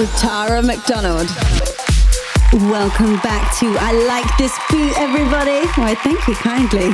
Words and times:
With 0.00 0.16
Tara 0.16 0.62
McDonald. 0.62 1.69
Welcome 2.52 3.14
back 3.18 3.56
to 3.60 3.76
I 3.78 3.92
Like 3.92 4.26
This 4.36 4.58
Beat, 4.72 4.98
everybody. 4.98 5.64
Why, 5.76 5.94
thank 5.94 6.26
you 6.26 6.34
kindly. 6.34 6.90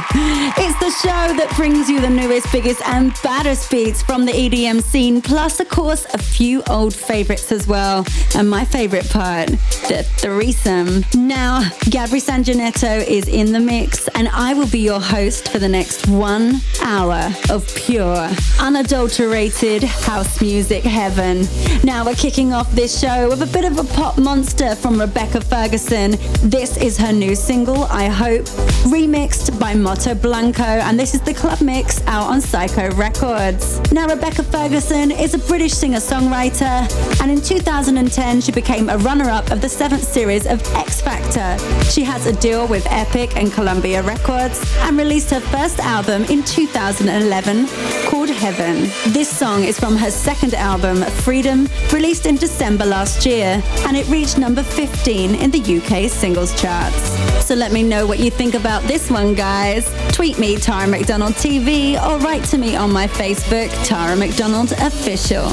It's 0.59 0.79
the 0.81 0.91
show 0.91 1.35
that 1.35 1.51
brings 1.57 1.89
you 1.89 1.99
the 1.99 2.11
newest, 2.11 2.53
biggest, 2.53 2.83
and 2.87 3.15
baddest 3.23 3.71
beats 3.71 4.03
from 4.03 4.27
the 4.27 4.33
EDM 4.33 4.83
scene, 4.83 5.23
plus, 5.23 5.59
of 5.59 5.71
course, 5.71 6.05
a 6.13 6.19
few 6.19 6.63
old 6.69 6.95
favorites 6.95 7.51
as 7.53 7.67
well. 7.67 8.05
And 8.35 8.51
my 8.51 8.67
favorite 8.67 9.09
part, 9.09 9.49
the 9.89 10.07
threesome. 10.19 11.05
Now, 11.15 11.63
Gabri 11.87 12.21
Sanjanetto 12.21 13.07
is 13.07 13.27
in 13.27 13.53
the 13.53 13.61
mix, 13.61 14.09
and 14.09 14.29
I 14.29 14.53
will 14.53 14.69
be 14.69 14.81
your 14.81 15.01
host 15.01 15.49
for 15.49 15.59
the 15.59 15.71
next 15.71 16.07
one 16.07 16.57
hour 16.83 17.33
of 17.49 17.67
pure, 17.75 18.29
unadulterated 18.61 19.85
house 19.85 20.39
music 20.43 20.85
heaven. 20.85 21.47
Now, 21.83 22.05
we're 22.05 22.15
kicking 22.15 22.53
off 22.53 22.71
this 22.73 23.01
show 23.01 23.31
with 23.31 23.41
a 23.41 23.47
bit 23.47 23.65
of 23.65 23.79
a 23.79 23.85
pop 23.95 24.19
monster 24.19 24.75
from 24.75 25.01
Rebecca 25.01 25.41
Ferguson. 25.47 26.13
This 26.43 26.77
is 26.77 26.99
her 26.99 27.13
new 27.13 27.35
single, 27.35 27.85
I 27.85 28.07
Hope, 28.07 28.45
remixed 28.87 29.59
by 29.59 29.75
Moto 29.75 30.15
Blanco, 30.15 30.63
and 30.63 30.99
this 30.99 31.15
is 31.15 31.21
the 31.21 31.35
club 31.35 31.61
mix 31.61 32.05
out 32.07 32.25
on 32.25 32.41
Syco 32.41 32.97
Records. 32.97 33.81
Now, 33.93 34.07
Rebecca 34.09 34.43
Ferguson 34.43 35.11
is 35.11 35.35
a 35.35 35.39
British 35.39 35.73
singer 35.73 35.99
songwriter, 35.99 36.77
and 37.23 37.31
in 37.31 37.41
2010, 37.41 38.41
she 38.41 38.53
became 38.53 38.89
a 38.89 38.99
runner 38.99 39.31
up 39.31 39.51
of 39.51 39.61
the 39.61 39.69
seventh 39.69 40.05
series 40.05 40.47
of 40.47 40.61
X 40.75 41.01
Factor. 41.01 41.57
She 41.91 42.03
has 42.03 42.27
a 42.27 42.33
deal 42.33 42.67
with 42.67 42.87
Epic 42.91 43.37
and 43.37 43.53
Columbia 43.53 44.03
Records 44.03 44.61
and 44.81 44.99
released 44.99 45.31
her 45.31 45.41
first 45.41 45.79
album 45.79 46.25
in 46.25 46.43
2011 46.43 47.67
called 48.09 48.31
Heaven. 48.31 48.91
This 49.13 49.29
song 49.29 49.63
is 49.65 49.79
from 49.79 49.97
her 49.97 50.11
second 50.11 50.55
album, 50.55 51.03
Freedom, 51.25 51.69
released 51.93 52.27
in 52.27 52.37
December 52.37 52.85
last 52.85 53.25
year, 53.25 53.63
and 53.87 53.97
it 53.97 54.09
reached 54.09 54.39
number 54.39 54.63
15 54.63 55.36
in 55.41 55.51
the 55.51 55.61
UK 55.61 56.11
singles 56.11 56.53
charts. 56.61 57.45
So 57.45 57.55
let 57.55 57.73
me 57.73 57.83
know 57.83 58.07
what 58.07 58.19
you 58.19 58.31
think 58.31 58.55
about 58.55 58.83
this 58.85 59.11
one, 59.11 59.35
guys. 59.35 59.89
Tweet 60.13 60.39
me, 60.39 60.57
Tara 60.57 60.87
McDonald 60.87 61.35
TV, 61.35 61.95
or 62.03 62.19
write 62.19 62.45
to 62.47 62.59
me 62.59 62.77
on 62.77 62.93
my 62.93 63.07
Facebook, 63.07 63.71
Tara 63.87 64.17
McDonald 64.17 64.73
Official. 64.73 65.45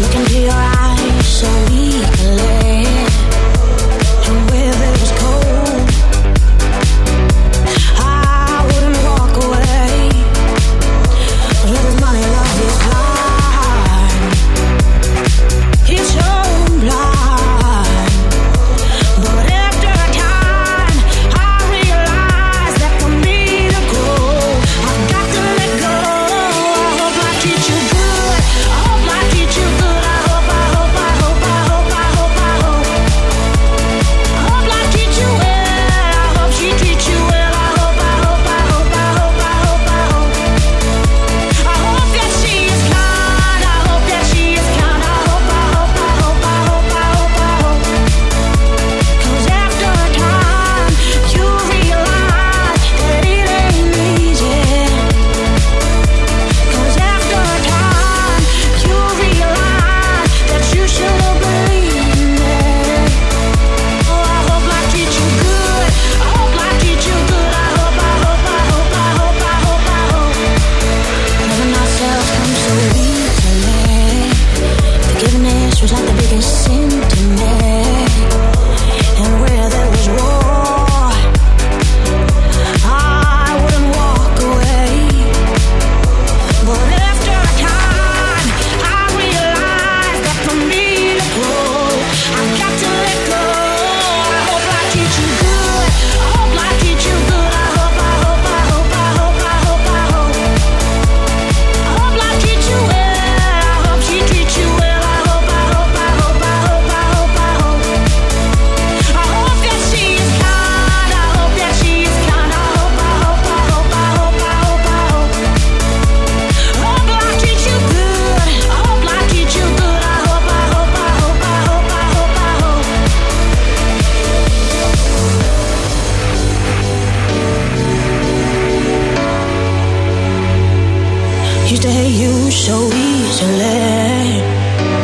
Look 0.00 0.14
into 0.16 0.40
your 0.40 0.52
eyes 0.52 1.26
so 1.26 1.48
we 1.70 1.92
can 2.16 2.36
live. 2.36 3.14
And 4.28 4.50
where 4.50 4.74
there's 4.74 4.99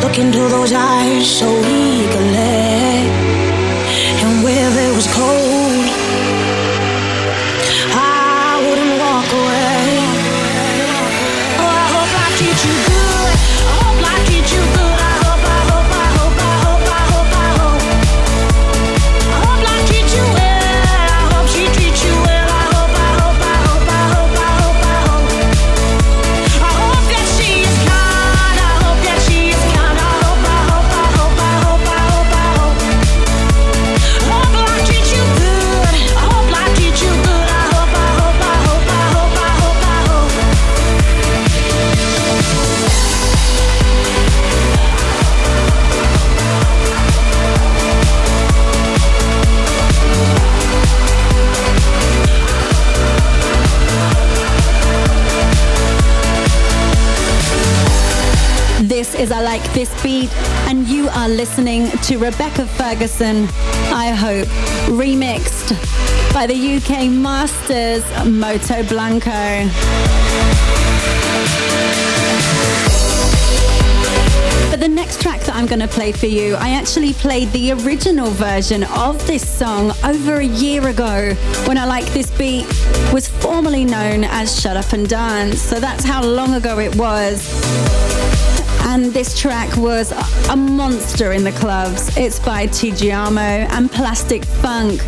Look 0.03 0.19
into 0.19 0.47
those 0.49 0.71
eyes 0.73 1.27
so 1.39 1.76
listening 61.57 61.89
to 62.03 62.17
Rebecca 62.17 62.67
Ferguson, 62.67 63.47
I 63.91 64.11
Hope, 64.11 64.47
remixed 64.95 65.71
by 66.31 66.45
the 66.45 66.53
UK 66.53 67.09
Masters 67.09 68.03
Moto 68.27 68.83
Blanco. 68.83 69.65
But 74.69 74.79
the 74.79 74.87
next 74.87 75.19
track 75.19 75.41
that 75.41 75.55
I'm 75.55 75.65
going 75.65 75.79
to 75.79 75.87
play 75.87 76.11
for 76.11 76.27
you, 76.27 76.53
I 76.53 76.75
actually 76.75 77.13
played 77.13 77.51
the 77.53 77.71
original 77.71 78.29
version 78.29 78.83
of 78.83 79.25
this 79.25 79.49
song 79.49 79.93
over 80.03 80.35
a 80.35 80.45
year 80.45 80.87
ago 80.87 81.33
when 81.65 81.79
I 81.79 81.85
Like 81.85 82.05
This 82.13 82.29
Beat 82.37 82.67
was 83.11 83.27
formerly 83.27 83.83
known 83.83 84.25
as 84.25 84.61
Shut 84.61 84.77
Up 84.77 84.93
and 84.93 85.09
Dance. 85.09 85.59
So 85.59 85.79
that's 85.79 86.03
how 86.03 86.23
long 86.23 86.53
ago 86.53 86.77
it 86.77 86.95
was. 86.95 88.06
One, 88.97 89.11
this 89.11 89.39
track 89.39 89.77
was 89.77 90.11
a 90.49 90.55
monster 90.55 91.33
in 91.33 91.43
the 91.43 91.51
clubs. 91.51 92.17
It's 92.17 92.39
by 92.39 92.65
Tujamo 92.65 93.69
and 93.69 93.91
Plastic 93.91 94.43
Funk. 94.43 94.99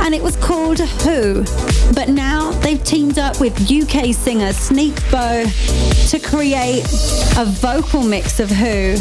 And 0.00 0.14
it 0.14 0.22
was 0.22 0.36
called 0.36 0.78
Who. 0.78 1.44
But 1.92 2.08
now 2.08 2.52
they've 2.52 2.82
teamed 2.82 3.18
up 3.18 3.38
with 3.38 3.70
UK 3.70 4.14
singer 4.14 4.50
Sneak 4.54 4.94
Bo 5.10 5.44
to 6.08 6.18
create 6.18 6.84
a 7.36 7.44
vocal 7.44 8.02
mix 8.02 8.40
of 8.40 8.48
Who 8.48 8.96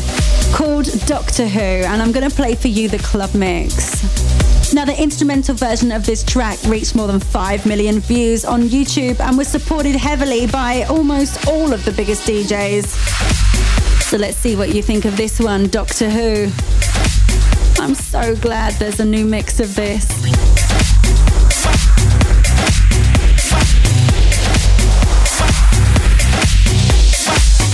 called 0.54 0.88
Doctor 1.06 1.48
Who. 1.48 1.62
And 1.62 2.02
I'm 2.02 2.12
going 2.12 2.30
to 2.30 2.36
play 2.36 2.56
for 2.56 2.68
you 2.68 2.90
the 2.90 3.00
club 3.00 3.34
mix. 3.34 4.04
Now, 4.74 4.84
the 4.84 5.02
instrumental 5.02 5.56
version 5.56 5.94
of 5.94 6.06
this 6.06 6.22
track 6.22 6.62
reached 6.66 6.96
more 6.96 7.08
than 7.08 7.22
5 7.22 7.66
million 7.66 8.02
views 8.02 8.44
on 8.44 8.64
YouTube 8.64 9.22
and 9.22 9.38
was 9.38 9.48
supported 9.48 9.96
heavily 9.96 10.48
by 10.48 10.84
almost 10.90 11.48
all 11.48 11.72
of 11.72 11.86
the 11.86 11.94
biggest 11.94 12.28
DJs. 12.28 13.45
So 14.16 14.22
let's 14.22 14.38
see 14.38 14.56
what 14.56 14.74
you 14.74 14.82
think 14.82 15.04
of 15.04 15.18
this 15.18 15.42
one, 15.42 15.68
Doctor 15.68 16.10
Who. 16.10 16.50
I'm 17.84 17.94
so 17.94 18.34
glad 18.38 18.72
there's 18.76 19.02
a 19.02 19.06
new 19.06 19.26
mix 19.26 19.60
of 19.60 19.76
this. 19.76 20.10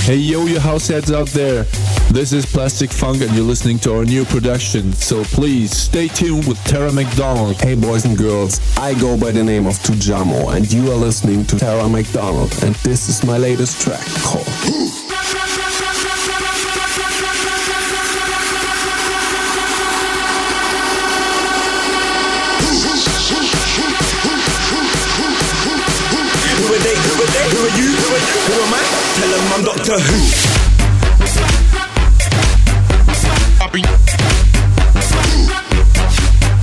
Hey 0.03 0.15
yo, 0.15 0.47
you 0.47 0.59
house 0.59 0.87
heads 0.87 1.11
out 1.11 1.27
there. 1.27 1.65
This 2.09 2.33
is 2.33 2.47
Plastic 2.47 2.89
Funk 2.89 3.21
and 3.21 3.31
you're 3.35 3.45
listening 3.45 3.77
to 3.79 3.93
our 3.93 4.03
new 4.03 4.25
production. 4.25 4.93
So 4.93 5.23
please 5.23 5.77
stay 5.77 6.07
tuned 6.07 6.47
with 6.47 6.57
Tara 6.63 6.91
McDonald. 6.91 7.61
Hey 7.61 7.75
boys 7.75 8.05
and 8.05 8.17
girls, 8.17 8.59
I 8.79 8.99
go 8.99 9.15
by 9.15 9.29
the 9.29 9.43
name 9.43 9.67
of 9.67 9.75
Tujamo 9.75 10.55
and 10.55 10.73
you 10.73 10.91
are 10.91 10.97
listening 10.97 11.45
to 11.45 11.59
Tara 11.59 11.87
McDonald 11.87 12.51
and 12.63 12.73
this 12.77 13.09
is 13.09 13.23
my 13.23 13.37
latest 13.37 13.79
track 13.79 14.03
called 14.23 14.90
Doctor 29.91 30.07
Who. 30.07 30.19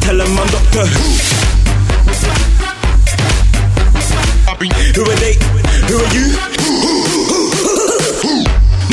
Tell 0.01 0.17
them 0.17 0.39
I'm 0.39 0.49
Doctor 0.49 0.87
Who. 0.87 1.05
Who 4.95 5.03
are 5.03 5.17
they? 5.17 5.35
Who 5.89 5.97
are 5.99 6.13
you? 6.15 6.25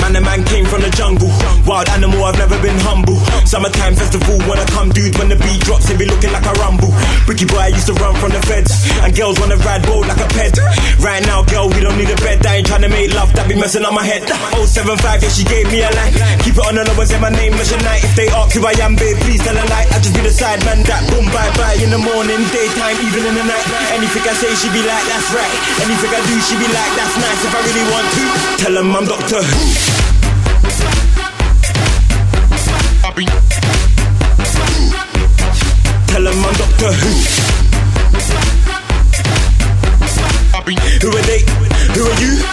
Man, 0.02 0.12
the 0.12 0.20
man 0.20 0.44
came 0.44 0.66
from 0.66 0.82
the 0.82 0.90
jungle. 0.90 1.30
Wild 1.66 1.88
animal, 1.88 2.26
I've 2.26 2.38
never 2.38 2.62
been 2.62 2.78
humble. 2.80 3.05
Summertime 3.46 3.96
festival, 3.96 4.38
when 4.50 4.58
I 4.58 4.66
come, 4.74 4.90
dude, 4.90 5.16
when 5.22 5.30
the 5.30 5.38
beat 5.38 5.62
drops, 5.62 5.90
it 5.90 5.98
be 6.02 6.06
looking 6.06 6.34
like 6.34 6.46
a 6.46 6.54
rumble. 6.60 6.90
Bricky 7.30 7.46
boy, 7.46 7.62
I 7.62 7.72
used 7.72 7.86
to 7.88 7.96
run 8.02 8.18
from 8.18 8.34
the 8.34 8.42
feds. 8.50 8.74
And 9.06 9.14
girls 9.16 9.40
wanna 9.40 9.56
ride 9.62 9.86
bold 9.86 10.10
like 10.10 10.20
a 10.20 10.28
pet. 10.34 10.58
Right 11.00 11.22
now, 11.24 11.46
girl, 11.46 11.70
we 11.70 11.80
don't 11.80 11.96
need 11.96 12.10
a 12.10 12.18
bed. 12.26 12.42
I 12.46 12.60
ain't 12.60 12.68
trying 12.68 12.82
to 12.82 12.90
make 12.90 13.14
love, 13.14 13.32
that 13.38 13.48
be 13.48 13.56
messing 13.56 13.86
up 13.86 13.94
my 13.94 14.04
head. 14.04 14.26
075, 14.58 14.98
yeah, 15.22 15.30
she 15.30 15.46
gave 15.46 15.70
me 15.70 15.86
a 15.86 15.90
line. 15.94 16.14
Keep 16.42 16.58
it 16.58 16.66
on 16.66 16.76
the 16.76 16.84
low 16.84 16.98
and 16.98 17.08
say 17.08 17.22
my 17.22 17.30
name 17.30 17.54
is 17.62 17.72
night. 17.86 18.04
If 18.04 18.18
they 18.18 18.28
ask 18.34 18.52
who 18.58 18.66
I 18.66 18.74
am, 18.82 18.98
babe, 18.98 19.18
please 19.22 19.40
tell 19.46 19.56
a 19.56 19.66
lie. 19.70 19.88
I 19.94 20.02
just 20.02 20.18
be 20.18 20.26
the 20.26 20.34
side 20.34 20.60
man 20.66 20.82
that 20.90 21.06
boom, 21.14 21.30
bye 21.30 21.54
bye. 21.56 21.78
In 21.80 21.94
the 21.94 22.02
morning, 22.02 22.42
daytime, 22.50 22.98
even 22.98 23.30
in 23.30 23.34
the 23.38 23.46
night. 23.46 23.66
Anything 23.94 24.26
I 24.26 24.34
say, 24.34 24.52
she 24.58 24.68
be 24.74 24.82
like, 24.82 25.06
that's 25.06 25.30
right. 25.32 25.56
Anything 25.86 26.12
I 26.12 26.20
do, 26.26 26.36
she 26.42 26.58
be 26.58 26.68
like, 26.68 26.92
that's 26.98 27.16
nice. 27.22 27.42
If 27.46 27.54
I 27.54 27.62
really 27.62 27.86
want 27.94 28.08
to, 28.10 28.24
tell 28.58 28.74
them 28.74 28.90
I'm 28.90 29.06
Doctor 29.06 29.40
Who. 29.40 29.95
Who. 36.86 36.92
Are 40.54 40.64
they? 41.24 41.42
Who 41.96 42.04
are 42.04 42.22
you? 42.22 42.45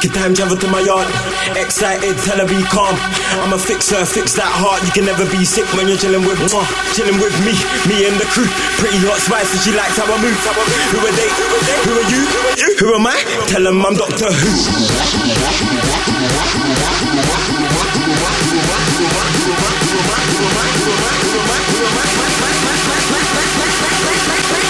Wicked 0.00 0.16
time 0.16 0.32
travel 0.32 0.56
to 0.56 0.66
my 0.68 0.80
yard. 0.80 1.04
Excited, 1.60 2.16
tell 2.24 2.40
her 2.40 2.48
be 2.48 2.56
calm. 2.72 2.96
I'ma 3.44 3.58
fix 3.60 3.90
her, 3.92 4.00
fix 4.08 4.32
that 4.32 4.48
heart. 4.48 4.80
You 4.80 4.88
can 4.96 5.04
never 5.04 5.28
be 5.28 5.44
sick 5.44 5.68
when 5.76 5.92
you're 5.92 6.00
chilling 6.00 6.24
with 6.24 6.40
mwah, 6.40 6.64
chilling 6.96 7.20
with 7.20 7.36
me, 7.44 7.52
me 7.84 8.08
and 8.08 8.16
the 8.16 8.24
crew. 8.32 8.48
Pretty 8.80 8.96
hot 9.04 9.20
spice, 9.20 9.52
and 9.52 9.60
she 9.60 9.76
likes 9.76 10.00
how 10.00 10.08
I 10.08 10.16
move. 10.16 10.32
Who 10.32 11.04
are 11.04 11.12
they? 11.12 11.28
Who 11.84 12.00
are 12.00 12.08
you? 12.08 12.24
Who 12.80 12.96
am 12.96 13.04
I? 13.04 13.20
Tell 13.52 13.60
them 13.60 13.84
I'm 13.84 13.92
Doctor 13.92 14.32
Who. 14.32 14.48
Who 14.48 15.36
am 24.48 24.64
I? 24.64 24.69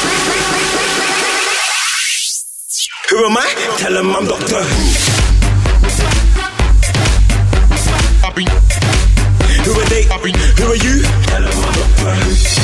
Tell 3.10 3.92
them 3.92 4.14
I'm 4.14 4.24
Doctor 4.24 4.62
Who. 4.62 4.70
Who 9.64 9.72
are 9.80 9.88
they? 9.88 10.04
Who 10.04 10.70
are 10.70 10.76
you? 10.76 11.02
Tell 11.26 11.42
them 11.42 11.50
I'm 11.50 11.74
Doctor 11.74 12.14
Who. 12.14 12.60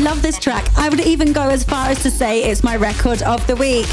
Love 0.00 0.22
this 0.22 0.38
track. 0.38 0.66
I 0.78 0.88
would 0.88 1.00
even 1.00 1.30
go 1.34 1.50
as 1.50 1.62
far 1.62 1.88
as 1.88 2.02
to 2.04 2.10
say 2.10 2.44
it's 2.44 2.64
my 2.64 2.74
record 2.74 3.20
of 3.22 3.46
the 3.46 3.54
week. 3.56 3.84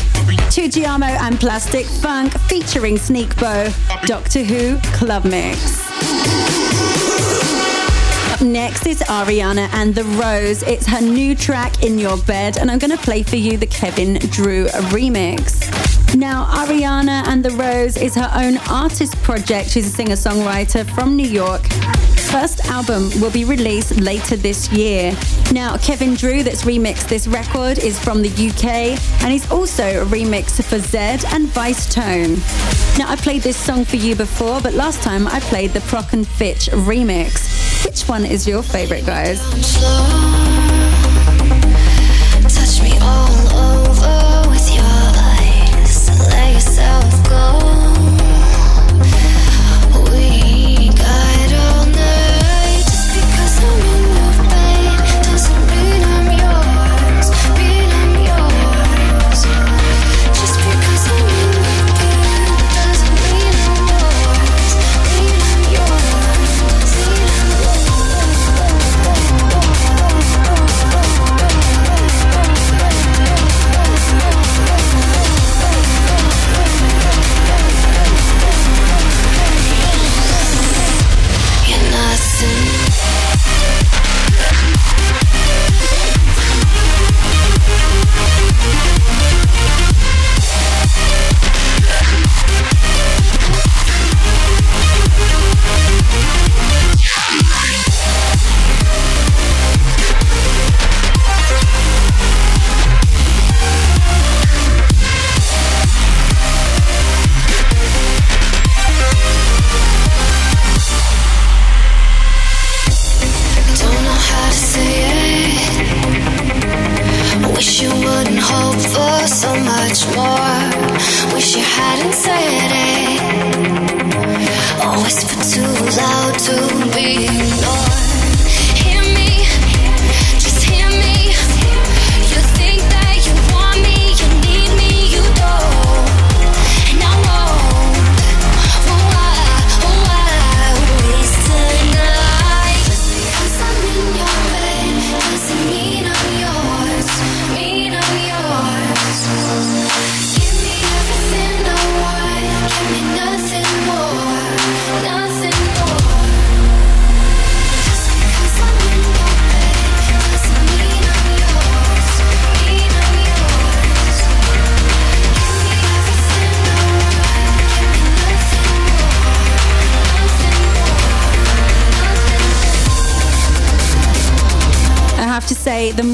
Tujamo 0.49 1.05
and 1.05 1.37
Plastic 1.37 1.85
Funk 1.85 2.31
featuring 2.47 2.95
Sneakbo, 2.95 3.73
Doctor 4.07 4.41
Who 4.41 4.77
Club 4.95 5.25
Mix. 5.25 5.85
Up 8.31 8.41
next 8.41 8.87
is 8.87 9.01
Ariana 9.01 9.67
and 9.73 9.93
the 9.93 10.05
Rose. 10.05 10.63
It's 10.63 10.87
her 10.87 11.01
new 11.01 11.35
track, 11.35 11.83
In 11.83 11.99
Your 11.99 12.17
Bed, 12.19 12.57
and 12.57 12.71
I'm 12.71 12.79
going 12.79 12.95
to 12.95 13.03
play 13.03 13.21
for 13.21 13.35
you 13.35 13.57
the 13.57 13.67
Kevin 13.67 14.13
Drew 14.29 14.67
remix. 14.93 16.15
Now, 16.15 16.45
Ariana 16.45 17.27
and 17.27 17.43
the 17.43 17.51
Rose 17.51 17.97
is 17.97 18.15
her 18.15 18.31
own 18.33 18.59
artist 18.69 19.15
project. 19.23 19.71
She's 19.71 19.87
a 19.87 19.89
singer 19.89 20.15
songwriter 20.15 20.89
from 20.95 21.17
New 21.17 21.27
York. 21.27 21.63
First 22.39 22.67
album 22.67 23.09
will 23.19 23.31
be 23.31 23.45
released 23.45 23.99
later 23.99 24.35
this 24.35 24.71
year. 24.71 25.11
Now, 25.51 25.75
Kevin 25.77 26.13
Drew, 26.13 26.43
that's 26.43 26.65
remixed 26.65 27.09
this 27.09 27.25
record, 27.25 27.79
is 27.79 27.97
from 27.97 28.21
the 28.21 28.29
UK 28.29 28.65
and 29.23 29.31
he's 29.31 29.49
also 29.49 30.03
a 30.03 30.05
remix 30.05 30.63
for 30.63 30.77
Zedd 30.77 31.25
and 31.33 31.47
Vicetone. 31.47 32.37
Now, 32.99 33.09
I 33.09 33.15
played 33.15 33.41
this 33.41 33.57
song 33.57 33.85
for 33.85 33.95
you 33.95 34.15
before, 34.15 34.61
but 34.61 34.75
last 34.75 35.01
time 35.01 35.27
I 35.27 35.39
played 35.39 35.71
the 35.71 35.79
Prok 35.79 36.13
and 36.13 36.27
Fitch 36.27 36.67
remix. 36.67 37.83
Which 37.83 38.03
one 38.03 38.23
is 38.23 38.47
your 38.47 38.61
favorite, 38.61 39.07
guys? 39.07 39.39
Touch 42.53 42.83
me 42.83 42.99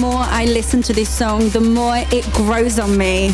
more 0.03 0.25
I 0.27 0.43
listen 0.43 0.81
to 0.81 0.93
this 0.93 1.07
song, 1.07 1.47
the 1.49 1.61
more 1.61 1.95
it 2.11 2.29
grows 2.33 2.77
on 2.77 2.97
me. 2.97 3.27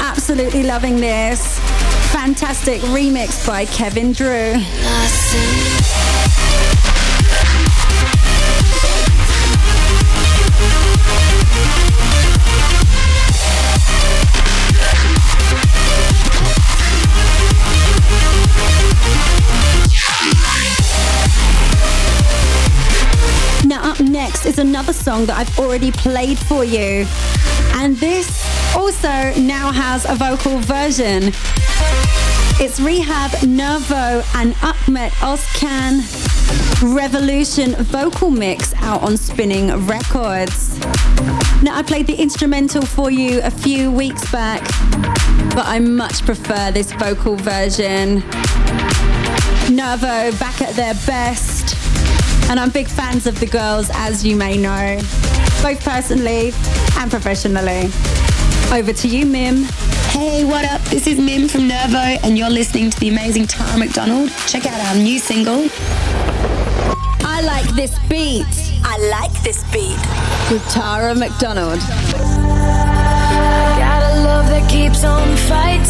Absolutely 0.00 0.64
loving 0.64 0.96
this. 0.96 1.60
Fantastic 2.10 2.80
remix 2.90 3.46
by 3.46 3.66
Kevin 3.66 4.10
Drew. 4.10 4.54
Another 24.90 25.04
song 25.04 25.26
that 25.26 25.38
I've 25.38 25.58
already 25.60 25.92
played 25.92 26.36
for 26.36 26.64
you. 26.64 27.06
And 27.74 27.96
this 27.98 28.44
also 28.74 29.06
now 29.40 29.70
has 29.70 30.04
a 30.04 30.16
vocal 30.16 30.58
version. 30.58 31.28
It's 32.58 32.80
R3hab, 32.80 33.46
Nervo, 33.46 34.24
and 34.34 34.52
Ummet 34.54 35.10
Ozcan 35.20 36.02
Revolution 36.92 37.76
vocal 37.84 38.32
mix 38.32 38.74
out 38.82 39.02
on 39.02 39.16
Spinnin' 39.16 39.86
Records. 39.86 40.76
Now, 41.62 41.76
I 41.76 41.84
played 41.86 42.08
the 42.08 42.16
instrumental 42.16 42.82
for 42.82 43.12
you 43.12 43.42
a 43.44 43.50
few 43.50 43.92
weeks 43.92 44.28
back, 44.32 44.60
but 45.54 45.66
I 45.68 45.78
much 45.78 46.24
prefer 46.24 46.72
this 46.72 46.90
vocal 46.94 47.36
version. 47.36 48.24
Nervo 49.70 50.36
back 50.40 50.60
at 50.60 50.74
their 50.74 50.94
best. 51.06 51.79
And 52.50 52.58
I'm 52.58 52.70
big 52.70 52.88
fans 52.88 53.28
of 53.28 53.38
the 53.38 53.46
girls, 53.46 53.90
as 53.94 54.24
you 54.26 54.34
may 54.34 54.56
know, 54.56 54.96
both 55.62 55.84
personally 55.84 56.52
and 56.98 57.08
professionally. 57.08 57.88
Over 58.76 58.92
to 58.92 59.06
you, 59.06 59.24
Mim. 59.24 59.66
Hey, 60.10 60.44
what 60.44 60.64
up? 60.64 60.80
This 60.86 61.06
is 61.06 61.20
Mim 61.20 61.46
from 61.46 61.68
Nervo, 61.68 62.18
and 62.24 62.36
you're 62.36 62.50
listening 62.50 62.90
to 62.90 62.98
the 62.98 63.08
amazing 63.08 63.46
Tara 63.46 63.78
McDonald. 63.78 64.32
Check 64.48 64.66
out 64.66 64.80
our 64.88 64.96
new 65.00 65.20
single. 65.20 65.68
I 67.22 67.40
like 67.44 67.68
this 67.76 67.96
beat. 68.08 68.44
I 68.82 68.98
like 68.98 69.32
this 69.44 69.62
beat. 69.72 70.00
With 70.50 70.68
Tara 70.72 71.14
McDonald. 71.14 71.78
Got 73.78 74.02
a 74.02 74.22
love 74.24 74.48
that 74.48 74.68
keeps 74.68 75.04
on 75.04 75.36
fighting. 75.46 75.86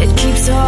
It 0.00 0.16
keeps 0.16 0.48
on. 0.48 0.63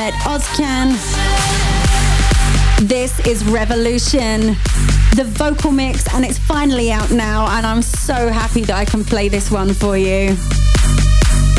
And 0.00 0.14
Ozcan. 0.24 0.92
This 2.86 3.18
is 3.26 3.44
Revolution, 3.44 4.56
the 5.14 5.24
vocal 5.24 5.70
mix, 5.70 6.12
and 6.14 6.24
it's 6.24 6.38
finally 6.38 6.90
out 6.90 7.10
now. 7.10 7.46
And 7.56 7.66
I'm 7.66 7.82
so 7.82 8.28
happy 8.28 8.62
that 8.62 8.76
I 8.76 8.84
can 8.84 9.04
play 9.04 9.28
this 9.28 9.50
one 9.50 9.72
for 9.72 9.96
you. 9.96 10.36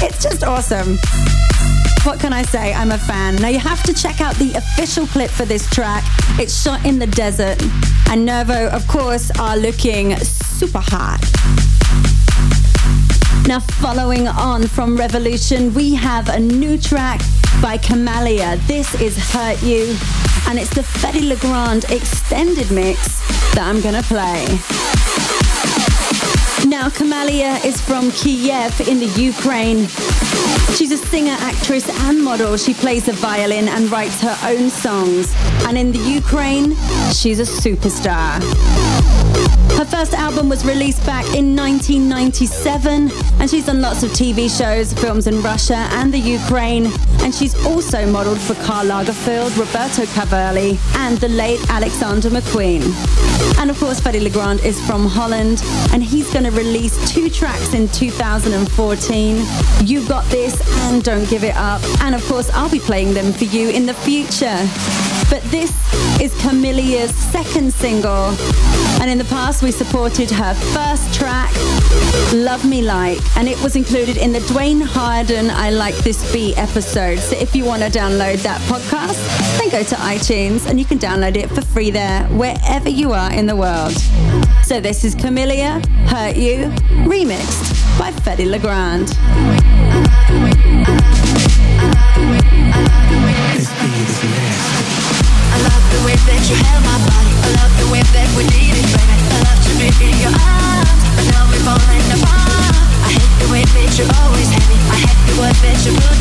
It's 0.03 0.21
just 0.21 0.43
awesome. 0.43 0.97
What 2.03 2.19
can 2.19 2.33
I 2.33 2.43
say? 2.43 2.73
I'm 2.73 2.91
a 2.91 2.97
fan. 2.97 3.37
Now 3.37 3.49
you 3.49 3.59
have 3.59 3.81
to 3.83 3.93
check 3.93 4.21
out 4.21 4.35
the 4.35 4.53
official 4.53 5.07
clip 5.07 5.31
for 5.31 5.45
this 5.45 5.67
track. 5.69 6.03
It's 6.39 6.61
shot 6.61 6.85
in 6.85 6.99
the 6.99 7.07
desert, 7.07 7.61
and 8.09 8.25
Nervo, 8.25 8.69
of 8.69 8.87
course, 8.87 9.31
are 9.39 9.57
looking 9.57 10.15
super 10.17 10.81
hot. 10.81 11.66
Now, 13.47 13.61
following 13.61 14.27
on 14.27 14.67
from 14.67 14.97
Revolution, 14.97 15.73
we 15.73 15.95
have 15.95 16.27
a 16.27 16.37
new 16.37 16.77
track 16.77 17.21
by 17.61 17.77
Kamaliya. 17.77 18.59
This 18.67 18.93
is 18.99 19.17
Hurt 19.31 19.63
You, 19.63 19.95
and 20.49 20.59
it's 20.59 20.69
the 20.75 20.81
Fedde 20.81 21.25
Legrand 21.25 21.85
extended 21.85 22.69
mix 22.71 23.21
that 23.53 23.63
I'm 23.63 23.79
gonna 23.79 24.03
play. 24.03 24.43
Now, 26.67 26.89
Kamaliya 26.89 27.63
is 27.63 27.79
from 27.79 28.11
Kiev 28.11 28.81
in 28.85 28.99
the 28.99 29.11
Ukraine. 29.15 29.87
She's 30.75 30.91
a 30.91 30.97
singer, 30.97 31.37
actress, 31.39 31.89
and 32.07 32.21
model. 32.21 32.57
She 32.57 32.73
plays 32.73 33.05
the 33.05 33.13
violin 33.13 33.69
and 33.69 33.89
writes 33.89 34.19
her 34.19 34.37
own 34.43 34.69
songs. 34.69 35.33
And 35.65 35.77
in 35.77 35.93
the 35.93 35.99
Ukraine, 35.99 36.75
she's 37.13 37.39
a 37.39 37.43
superstar. 37.43 38.43
Her 39.77 39.85
first 39.85 40.15
album 40.15 40.49
was 40.49 40.65
released 40.65 41.05
back 41.05 41.23
in 41.35 41.55
1997, 41.55 43.11
and 43.39 43.47
she's 43.47 43.67
done 43.67 43.79
lots 43.79 44.01
of 44.01 44.09
TV 44.09 44.49
shows, 44.49 44.91
films 44.91 45.27
in 45.27 45.39
Russia 45.43 45.87
and 45.91 46.11
the 46.11 46.17
Ukraine. 46.17 46.87
And 47.19 47.33
she's 47.33 47.53
also 47.63 48.09
modeled 48.09 48.39
for 48.39 48.55
Karl 48.55 48.87
Lagerfeld, 48.87 49.55
Roberto 49.55 50.07
Cavalli, 50.07 50.79
and 50.95 51.19
the 51.19 51.29
late 51.29 51.59
Alexander 51.69 52.31
McQueen. 52.31 52.81
And 53.59 53.69
of 53.69 53.77
course, 53.79 53.99
Fedde 54.01 54.23
Legrand 54.23 54.61
is 54.61 54.83
from 54.87 55.05
Holland, 55.05 55.61
and 55.93 56.03
he's 56.03 56.31
going 56.33 56.45
to 56.45 56.51
release 56.51 56.97
two 57.11 57.29
tracks 57.29 57.75
in 57.75 57.87
2014. 57.89 59.45
You've 59.85 60.09
Got 60.09 60.25
This 60.31 60.59
and 60.87 61.03
Don't 61.03 61.29
Give 61.29 61.43
It 61.43 61.55
Up. 61.55 61.83
And 62.01 62.15
of 62.15 62.25
course, 62.25 62.49
I'll 62.49 62.71
be 62.71 62.79
playing 62.79 63.13
them 63.13 63.31
for 63.31 63.43
you 63.43 63.69
in 63.69 63.85
the 63.85 63.93
future. 63.93 64.57
But 65.29 65.43
this 65.51 65.71
is 66.19 66.33
Kamaliya's 66.41 67.13
second 67.13 67.73
single. 67.73 68.35
And 68.99 69.11
in 69.11 69.17
the 69.17 69.25
past, 69.25 69.61
we 69.67 69.71
supported 69.73 70.31
her 70.31 70.53
first 70.53 71.13
track, 71.13 71.53
Love 72.33 72.63
Me 72.63 72.81
Like. 72.81 73.19
And 73.35 73.49
it 73.49 73.61
was 73.61 73.75
included 73.75 74.15
in 74.15 74.31
the 74.31 74.39
Dwayne 74.39 74.81
Harden 74.81 75.49
I 75.49 75.71
Like 75.71 75.93
This 75.95 76.31
Beat 76.31 76.57
episode. 76.57 77.19
So 77.19 77.35
if 77.35 77.53
you 77.53 77.65
want 77.65 77.81
to 77.81 77.89
download 77.89 78.41
that 78.43 78.61
podcast, 78.61 79.19
then 79.59 79.69
go 79.69 79.83
to 79.83 79.95
iTunes 79.95 80.69
and 80.69 80.79
you 80.79 80.85
can 80.85 80.99
download 80.99 81.35
it 81.35 81.49
for 81.49 81.59
free 81.59 81.91
there, 81.91 82.23
wherever 82.27 82.87
you 82.87 83.11
are 83.11 83.29
in 83.33 83.45
the 83.45 83.57
world. 83.57 83.91
So 84.63 84.79
this 84.79 85.03
is 85.03 85.13
Kamaliya, 85.17 85.85
Hurt 86.07 86.37
You, 86.37 86.69
remixed 87.05 87.99
by 87.99 88.11
Fedde 88.11 88.49
Legrand. 88.49 89.13
I 94.29 94.39
love 94.39 94.76
the 95.91 95.99
way 96.03 96.15
that 96.27 96.41
you 96.49 96.55
held 96.67 96.83
my 96.83 96.97
body. 97.07 97.31
I 97.31 97.49
love 97.61 97.73
the 97.79 97.87
way 97.91 98.03
that 98.15 98.27
we 98.35 98.43
did 98.51 98.75
it, 98.75 98.87
baby. 98.91 99.15
I 99.31 99.37
love 99.47 99.59
to 99.61 99.71
be 99.79 99.87
in 100.03 100.15
your 100.19 100.35
arms, 100.35 101.01
but 101.15 101.25
now 101.31 101.43
we're 101.47 101.63
falling 101.63 102.07
apart. 102.11 102.75
I 103.07 103.09
hate 103.15 103.35
the 103.39 103.47
way 103.51 103.63
that 103.63 103.91
you 103.95 104.05
always. 104.19 104.49
I 104.51 104.97
hate 104.99 105.21
the 105.31 105.35
way 105.39 105.51
that 105.51 105.77
you 105.85 105.93
on. 105.95 106.15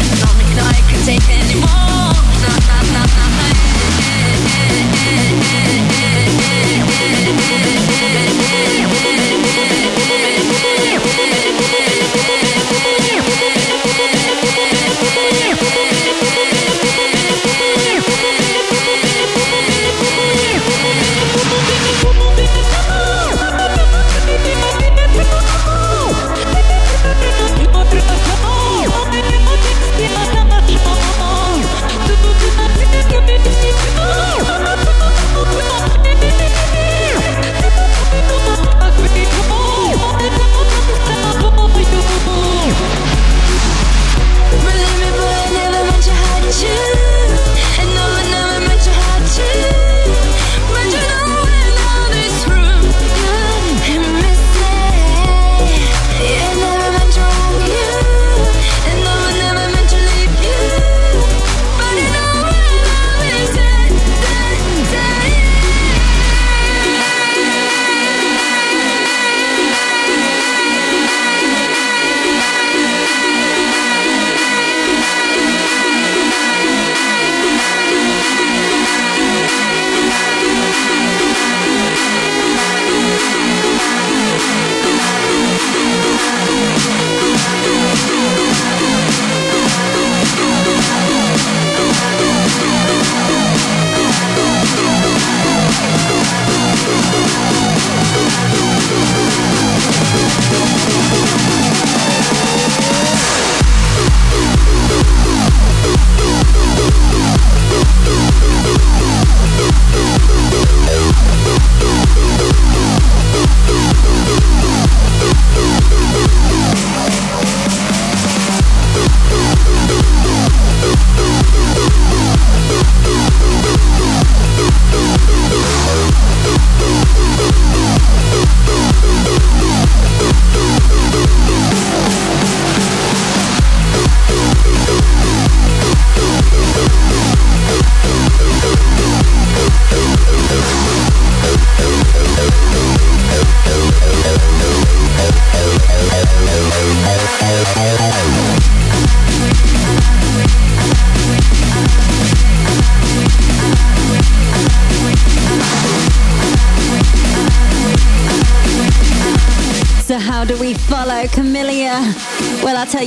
No, 0.56 0.64
I 0.64 0.80
can't 0.88 1.04
take 1.04 1.26
anymore. 1.28 2.14
No, 2.42 2.52
no, 2.68 2.76
no, 2.94 3.02
no, 3.04 3.26
Believe 4.66 5.05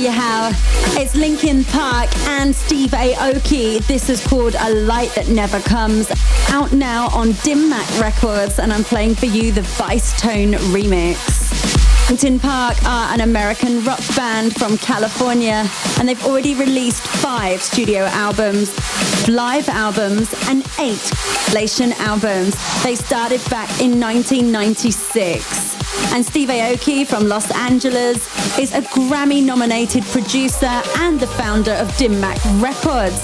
you 0.00 0.10
how. 0.10 0.50
It's 1.00 1.14
Linkin 1.14 1.64
Park 1.64 2.08
and 2.28 2.54
Steve 2.54 2.90
Aoki. 2.90 3.84
This 3.86 4.08
is 4.08 4.26
called 4.26 4.54
A 4.58 4.72
Light 4.72 5.10
That 5.14 5.28
Never 5.28 5.60
Comes. 5.60 6.10
Out 6.48 6.72
now 6.72 7.08
on 7.08 7.32
Dim 7.44 7.68
Mak 7.68 8.00
Records, 8.00 8.58
and 8.58 8.72
I'm 8.72 8.84
playing 8.84 9.14
for 9.14 9.26
you 9.26 9.52
the 9.52 9.60
Vicetone 9.60 10.54
remix. 10.72 12.08
Linkin 12.08 12.40
Park 12.40 12.82
are 12.84 13.12
an 13.12 13.20
American 13.20 13.84
rock 13.84 14.00
band 14.16 14.54
from 14.56 14.78
California, 14.78 15.68
and 15.98 16.08
they've 16.08 16.24
already 16.24 16.54
released 16.54 17.02
five 17.02 17.62
studio 17.62 18.04
albums, 18.04 18.72
live 19.28 19.68
albums, 19.68 20.32
and 20.48 20.64
eight 20.78 21.10
compilation 21.50 21.92
albums. 21.94 22.54
They 22.84 22.94
started 22.94 23.40
back 23.50 23.68
in 23.80 23.98
1996. 23.98 25.79
And 26.12 26.24
Steve 26.26 26.48
Aoki 26.48 27.06
from 27.06 27.28
Los 27.28 27.50
Angeles 27.54 28.18
is 28.58 28.74
a 28.74 28.82
Grammy 28.82 29.44
nominated 29.44 30.02
producer 30.04 30.82
and 30.98 31.20
the 31.20 31.26
founder 31.26 31.72
of 31.72 31.96
Dim 31.96 32.20
Mak 32.20 32.38
Records. 32.56 33.20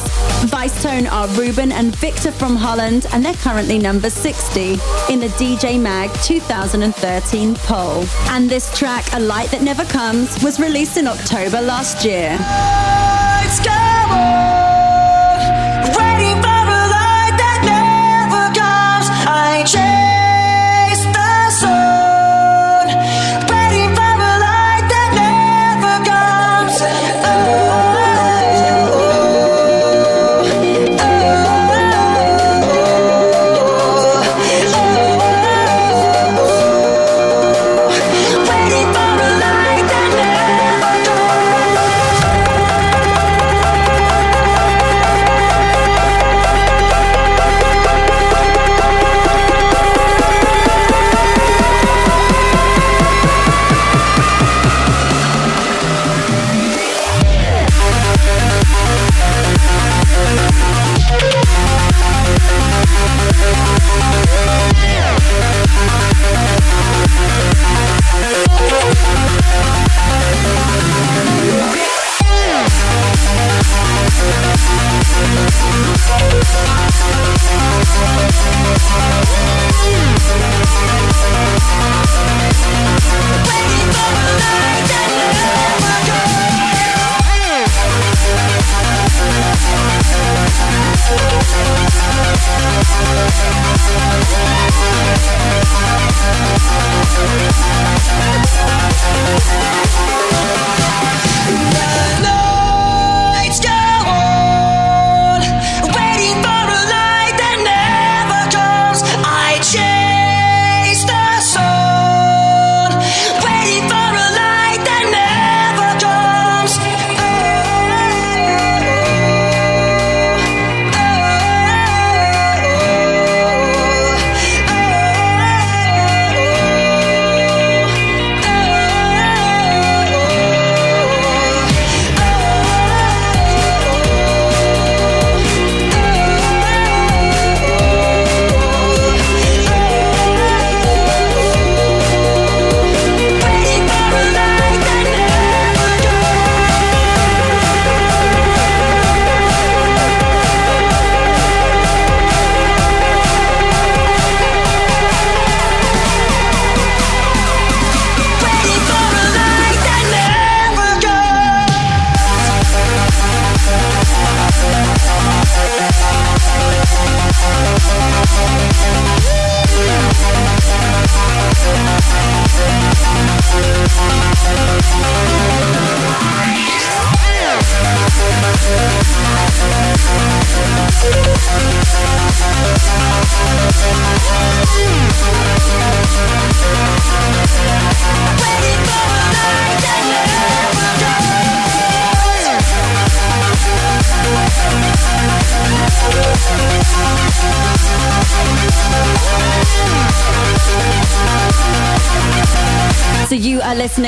Vicetone 0.51 1.11
are 1.11 1.27
Ruben 1.37 1.73
and 1.73 1.95
Victor 1.97 2.31
from 2.31 2.55
Holland, 2.55 3.07
and 3.13 3.25
they're 3.25 3.35
currently 3.35 3.79
number 3.79 4.09
60 4.09 4.73
in 5.11 5.21
the 5.21 5.33
DJ 5.37 5.81
Mag 5.81 6.11
2013 6.23 7.55
poll. 7.57 8.05
And 8.31 8.49
this 8.49 8.77
track, 8.79 9.05
A 9.15 9.21
Light 9.21 9.51
That 9.51 9.63
Never 9.63 9.85
Comes, 9.87 10.43
was 10.43 10.61
released 10.61 10.97
in 10.97 11.09
October 11.09 11.61
last 11.61 12.05
year. 12.05 12.39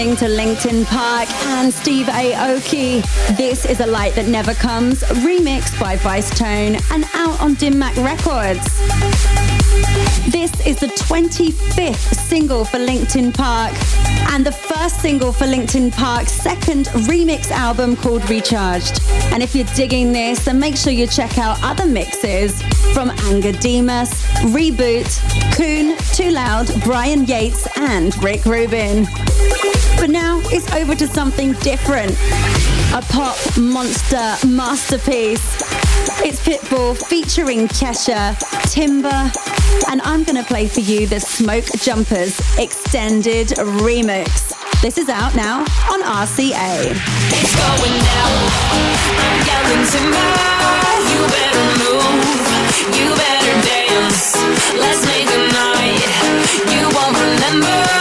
Listening 0.08 0.28
to 0.30 0.36
Linkin 0.36 0.84
Park 0.86 1.28
and 1.48 1.70
Steve 1.70 2.06
Aoki. 2.06 3.02
This 3.36 3.66
is 3.66 3.80
A 3.80 3.86
Light 3.86 4.14
That 4.14 4.26
Never 4.26 4.54
Comes, 4.54 5.02
remixed 5.02 5.78
by 5.78 5.96
Vicetone 5.96 6.80
and 6.90 7.04
out 7.12 7.38
on 7.42 7.52
Dim 7.56 7.78
Mak 7.78 7.94
Records. 7.98 8.64
This 10.32 10.50
is 10.66 10.80
the 10.80 10.86
25th 10.86 12.14
single 12.14 12.64
for 12.64 12.78
Linkin 12.78 13.32
Park 13.32 13.74
and 14.30 14.46
the 14.46 14.52
first 14.52 15.00
single 15.02 15.30
for 15.30 15.46
Linkin 15.46 15.90
Park's 15.90 16.32
second 16.32 16.86
remix 17.06 17.50
album 17.50 17.94
called 17.94 18.28
Recharged. 18.30 19.02
And 19.32 19.42
if 19.42 19.54
you're 19.54 19.66
digging 19.74 20.12
this, 20.12 20.46
then 20.46 20.58
make 20.58 20.78
sure 20.78 20.92
you 20.92 21.06
check 21.06 21.36
out 21.36 21.58
other 21.62 21.84
mixes 21.84 22.62
from 22.94 23.10
Angger 23.28 23.60
Dimas, 23.60 24.10
Reboot, 24.54 25.04
Coone, 25.52 25.98
Too 26.16 26.30
Loud, 26.30 26.70
Brian 26.82 27.26
Yates, 27.26 27.68
and 27.76 28.16
Rick 28.24 28.46
Rubin. 28.46 29.06
But 30.00 30.10
now 30.10 30.40
it's 30.44 30.70
over 30.72 30.94
to 30.94 31.06
something 31.08 31.52
different. 31.54 32.12
A 32.94 33.02
pop 33.02 33.36
monster 33.58 34.36
masterpiece. 34.46 35.44
It's 36.22 36.40
Pitbull 36.40 36.96
featuring 36.96 37.66
Kesha, 37.66 38.38
Timber, 38.72 39.30
and 39.90 40.00
I'm 40.02 40.22
going 40.22 40.36
to 40.36 40.44
play 40.44 40.68
for 40.68 40.80
you 40.80 41.06
the 41.06 41.18
Smoke 41.18 41.66
Jumpers 41.78 42.40
Extended 42.58 43.48
Remix. 43.82 44.54
This 44.80 44.98
is 44.98 45.08
out 45.08 45.34
now 45.34 45.60
on 45.90 46.02
RCA. 46.02 46.94
It's 47.34 47.54
going 47.58 47.98
down. 47.98 48.38
Yelling. 49.46 49.82
You 51.10 51.26
better 51.26 51.66
move. 51.82 52.38
You 52.94 53.08
better 53.16 53.56
dance. 53.66 54.36
Let's 54.78 55.04
make 55.06 55.26
a 55.26 55.42
night. 55.52 56.00
You 56.72 56.88
won't 56.94 57.18
remember. 57.18 57.97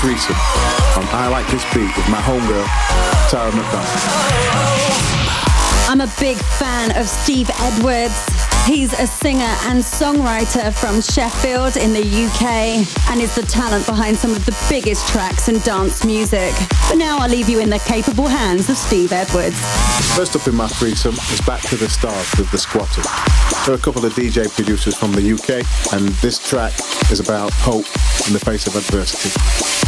threesome 0.00 0.36
on 0.96 1.04
I 1.10 1.26
Like 1.28 1.46
This 1.48 1.64
Beat 1.74 1.90
with 1.96 2.08
my 2.08 2.20
homegirl, 2.22 2.66
Tara 3.30 3.50
McDonald. 3.50 5.08
I'm 5.88 6.00
a 6.02 6.12
big 6.20 6.36
fan 6.36 6.96
of 6.96 7.08
Steve 7.08 7.50
Edwards. 7.60 8.28
He's 8.66 8.92
a 8.92 9.06
singer 9.06 9.52
and 9.64 9.82
songwriter 9.82 10.72
from 10.72 11.00
Sheffield 11.00 11.78
in 11.78 11.94
the 11.94 12.02
UK 12.02 12.86
and 13.10 13.20
is 13.20 13.34
the 13.34 13.42
talent 13.42 13.86
behind 13.86 14.16
some 14.16 14.32
of 14.32 14.44
the 14.44 14.54
biggest 14.68 15.08
tracks 15.08 15.48
in 15.48 15.58
dance 15.60 16.04
music. 16.04 16.52
But 16.88 16.96
now 16.96 17.18
I'll 17.18 17.30
leave 17.30 17.48
you 17.48 17.60
in 17.60 17.70
the 17.70 17.78
capable 17.78 18.26
hands 18.26 18.68
of 18.68 18.76
Steve 18.76 19.12
Edwards. 19.12 19.58
First 20.14 20.36
up 20.36 20.46
in 20.46 20.54
my 20.54 20.68
threesome 20.68 21.14
is 21.14 21.40
Back 21.40 21.62
to 21.62 21.76
the 21.76 21.88
Stars 21.88 22.30
with 22.36 22.50
The 22.50 22.58
Squatters. 22.58 23.06
There 23.64 23.74
are 23.74 23.78
a 23.78 23.80
couple 23.80 24.04
of 24.04 24.12
DJ 24.12 24.54
producers 24.54 24.94
from 24.94 25.12
the 25.12 25.32
UK 25.32 25.64
and 25.94 26.08
this 26.20 26.38
track 26.38 26.74
is 27.10 27.18
about 27.18 27.50
hope 27.54 27.86
in 28.26 28.34
the 28.34 28.40
face 28.40 28.66
of 28.66 28.76
adversity. 28.76 29.87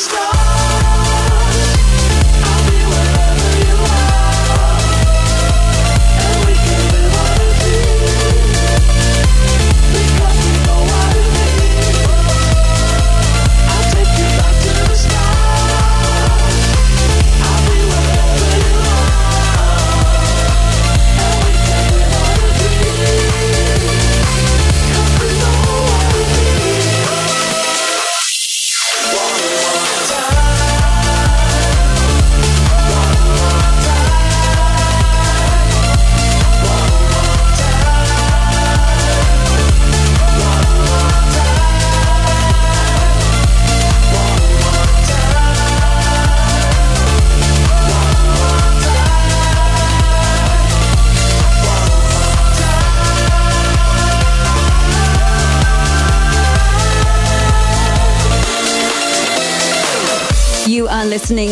stop. 0.00 0.39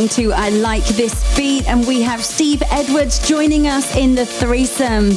Listening 0.08 0.32
to 0.32 0.36
I 0.40 0.48
Like 0.50 0.84
This 0.86 1.36
Beat, 1.36 1.68
and 1.68 1.86
we 1.86 2.00
have 2.02 2.24
Steve 2.24 2.62
Edwards 2.70 3.18
joining 3.28 3.66
us 3.66 3.94
in 3.96 4.14
the 4.14 4.24
threesome. 4.24 5.10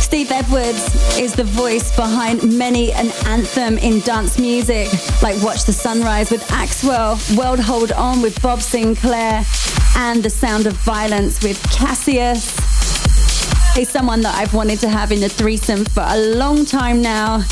Steve 0.00 0.30
Edwards 0.30 1.18
is 1.18 1.34
the 1.34 1.44
voice 1.44 1.94
behind 1.94 2.56
many 2.56 2.92
an 2.92 3.10
anthem 3.26 3.76
in 3.78 4.00
dance 4.00 4.38
music, 4.38 4.88
like 5.22 5.42
Watch 5.42 5.64
the 5.64 5.72
Sunrise 5.72 6.30
with 6.30 6.42
Axwell, 6.48 7.18
World 7.36 7.60
Hold 7.60 7.92
On 7.92 8.22
with 8.22 8.40
Bob 8.40 8.60
Sinclar, 8.60 9.44
and 9.96 10.22
The 10.22 10.30
Sound 10.30 10.66
of 10.66 10.72
Violence 10.74 11.42
with 11.42 11.60
Cassius. 11.70 12.56
He's 13.74 13.90
someone 13.90 14.22
that 14.22 14.34
I've 14.36 14.54
wanted 14.54 14.80
to 14.80 14.88
have 14.88 15.12
in 15.12 15.20
the 15.20 15.28
threesome 15.28 15.84
for 15.84 16.04
a 16.06 16.34
long 16.36 16.64
time 16.64 17.02
now, 17.02 17.42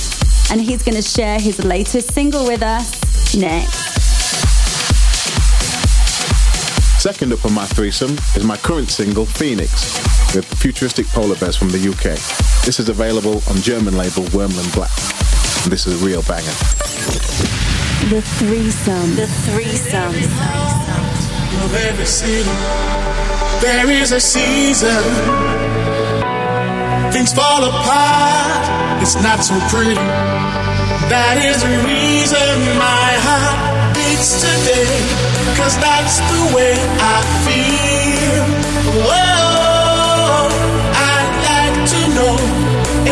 and 0.51 0.61
he's 0.61 0.83
going 0.83 0.97
to 0.97 1.03
share 1.03 1.39
his 1.39 1.63
latest 1.65 2.13
single 2.13 2.47
with 2.47 2.63
us 2.63 3.35
next. 3.35 3.98
Second 7.09 7.33
up 7.33 7.43
on 7.47 7.55
my 7.55 7.65
threesome 7.65 8.13
is 8.37 8.45
my 8.45 8.59
current 8.59 8.91
single, 8.91 9.25
Phoenix, 9.25 9.97
with 10.37 10.45
futuristic 10.45 11.07
polar 11.07 11.37
bears 11.37 11.57
from 11.57 11.71
the 11.71 11.79
UK. 11.81 12.21
This 12.67 12.79
is 12.79 12.91
available 12.91 13.41
on 13.49 13.57
German 13.63 13.97
label 13.97 14.25
Wormland 14.37 14.75
Black. 14.75 14.93
And 15.65 15.73
this 15.73 15.87
is 15.87 16.03
a 16.03 16.05
real 16.05 16.21
banger. 16.29 16.53
The 18.13 18.21
threesome. 18.21 19.17
The 19.17 19.27
threesome. 19.49 20.17
Of 21.65 21.75
every 21.89 22.05
city, 22.05 22.45
there 23.65 23.89
is 23.89 24.13
a 24.13 24.21
season. 24.21 25.03
Things 27.11 27.33
fall 27.33 27.65
apart, 27.65 29.01
it's 29.01 29.17
not 29.23 29.41
so 29.41 29.59
pretty. 29.73 29.95
That 31.09 31.41
is 31.41 31.63
the 31.63 31.73
reason 31.89 32.77
my 32.77 33.17
heart 33.25 33.97
beats 33.97 34.43
today. 34.45 35.28
Cause 35.57 35.77
that's 35.79 36.19
the 36.33 36.43
way 36.55 36.75
I 37.15 37.19
feel. 37.45 38.45
Whoa, 39.09 40.49
I'd 41.11 41.33
like 41.51 41.79
to 41.95 42.01
know 42.17 42.37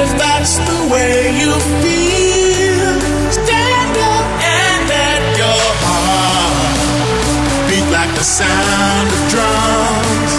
if 0.03 0.11
that's 0.19 0.59
the 0.59 0.81
way 0.93 1.37
you 1.41 1.53
feel. 1.83 2.93
Stand 3.31 3.97
up 4.15 4.27
and 4.57 4.79
let 4.89 5.23
your 5.43 5.65
heart 5.85 7.69
beat 7.69 7.89
like 7.93 8.13
the 8.15 8.25
sound 8.25 9.09
of 9.17 9.23
drums. 9.33 10.33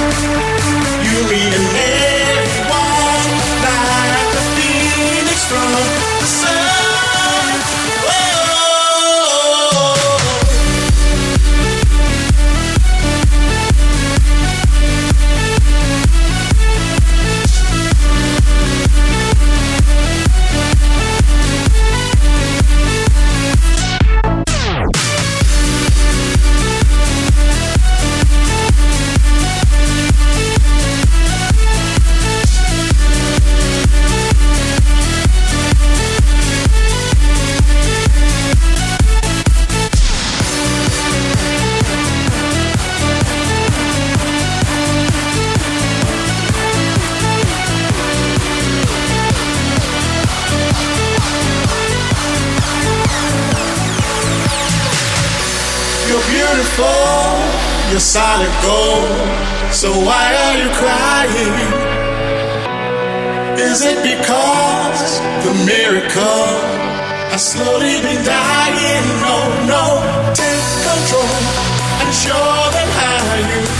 You 1.08 1.20
mean 1.32 1.97
solid 58.00 58.54
gold. 58.62 59.74
So 59.74 59.89
why 59.91 60.28
are 60.43 60.56
you 60.62 60.70
crying? 60.82 61.56
Is 63.60 63.82
it 63.84 64.00
because 64.04 65.10
the 65.45 65.54
miracle 65.66 66.48
has 67.32 67.43
slowly 67.54 68.00
been 68.02 68.24
dying? 68.24 69.06
No, 69.26 69.38
no, 69.74 69.84
take 70.34 70.68
control 70.88 71.38
and 72.02 72.14
show 72.14 72.48
them 72.76 72.89
how 73.02 73.18
you 73.52 73.76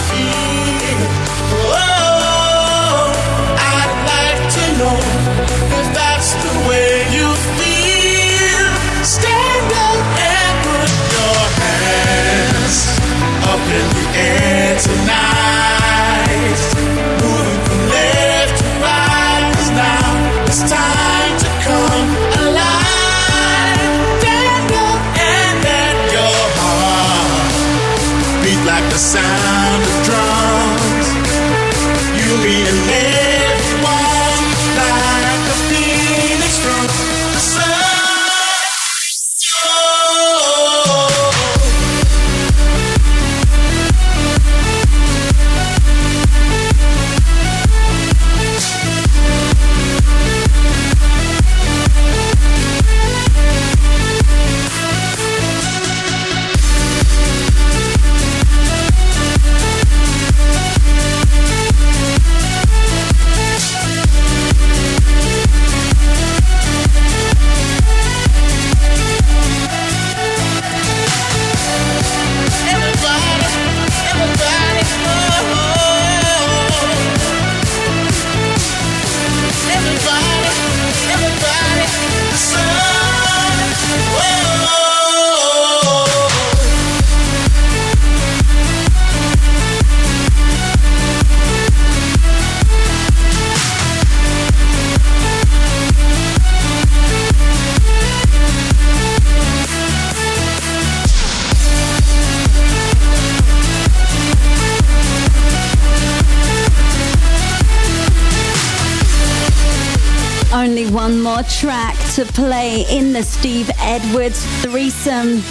to 112.18 112.26
play 112.34 112.84
in 112.90 113.14
the 113.14 113.22
Steve 113.22 113.70
Edwards 113.78 114.44
threesome. 114.64 115.44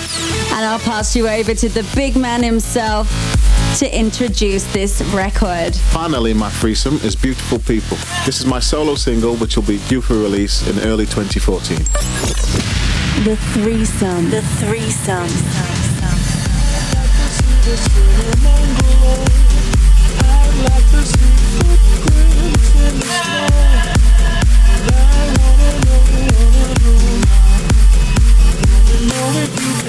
And 0.53 0.65
I'll 0.65 0.81
pass 0.81 1.15
you 1.15 1.29
over 1.29 1.55
to 1.55 1.69
the 1.69 1.89
big 1.95 2.17
man 2.17 2.43
himself 2.43 3.09
to 3.79 3.97
introduce 3.97 4.65
this 4.73 5.01
record. 5.15 5.77
Finally, 5.77 6.35
my 6.35 6.51
threesome 6.51 6.97
is 7.05 7.15
Beautiful 7.15 7.61
People. 7.61 7.97
This 8.25 8.41
is 8.41 8.47
my 8.47 8.59
solo 8.59 8.97
single, 8.97 9.37
which 9.37 9.55
will 9.55 9.63
be 9.63 9.79
due 9.87 10.01
for 10.01 10.15
release 10.15 10.67
in 10.67 10.81
early 10.81 11.07
2014. 11.07 11.77
The 13.23 13.37
threesome. 13.55 14.31
The 14.31 14.43
threesome. 14.59 15.31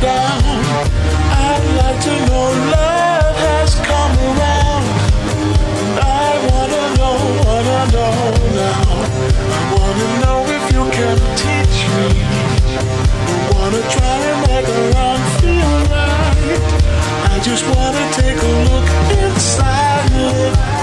down. 0.00 0.40
I'd 1.44 1.64
like 1.76 2.00
to 2.08 2.14
know 2.26 2.48
love 2.72 3.36
has 3.36 3.74
come 3.74 4.14
around. 4.28 4.84
I 6.00 6.28
wanna 6.48 6.84
know, 6.96 7.16
wanna 7.44 7.80
know 7.92 8.16
now. 8.56 8.86
I 9.52 9.62
wanna 9.76 10.08
know 10.22 10.38
if 10.56 10.64
you 10.72 10.82
can 10.96 11.18
teach 11.36 11.78
me. 11.96 12.08
I 13.28 13.50
wanna 13.54 13.82
try 13.92 14.16
and 14.30 14.38
make 14.48 14.68
a 14.68 14.82
feel 15.40 15.74
right. 15.92 16.62
I 17.30 17.38
just 17.42 17.64
wanna 17.74 18.04
take 18.20 18.40
a 18.40 18.54
look 18.68 18.88
inside 19.20 20.81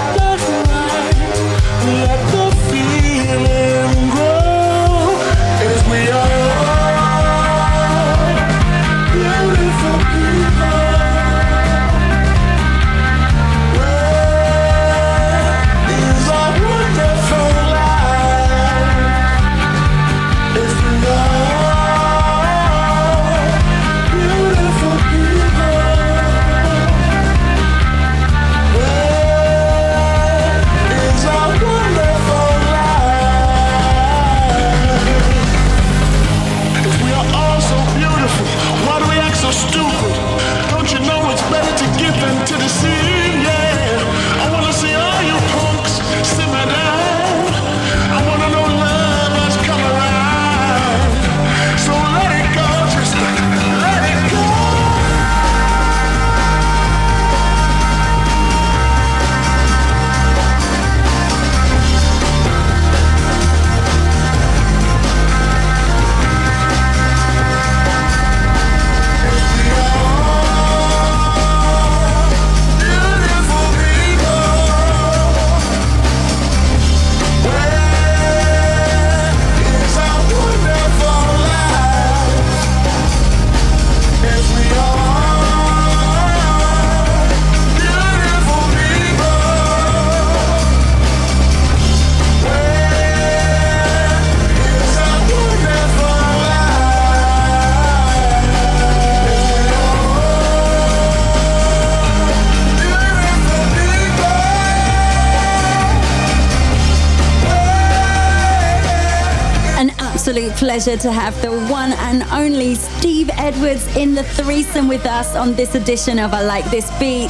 pleasure 110.90 111.02
to 111.02 111.12
have 111.12 111.40
the 111.44 111.52
one 111.72 111.92
and 111.94 112.24
only 112.32 112.74
Steve 112.74 113.30
Edwards 113.34 113.86
in 113.96 114.16
the 114.16 114.24
threesome 114.24 114.88
with 114.88 115.06
us 115.06 115.36
on 115.36 115.54
this 115.54 115.76
edition 115.76 116.18
of 116.18 116.34
I 116.34 116.42
Like 116.42 116.66
This 116.72 116.90
Beat. 117.00 117.30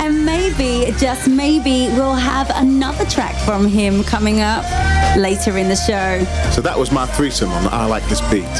And 0.00 0.24
maybe, 0.24 0.92
just 0.98 1.28
maybe, 1.28 1.88
we'll 1.96 2.14
have 2.14 2.50
another 2.54 3.04
track 3.06 3.34
from 3.44 3.66
him 3.66 4.04
coming 4.04 4.40
up 4.40 4.64
later 5.16 5.58
in 5.58 5.68
the 5.68 5.74
show. 5.74 6.24
So 6.52 6.60
that 6.60 6.78
was 6.78 6.92
my 6.92 7.06
threesome 7.06 7.50
on 7.50 7.66
I 7.72 7.86
Like 7.86 8.06
This 8.08 8.20
Beat. 8.30 8.54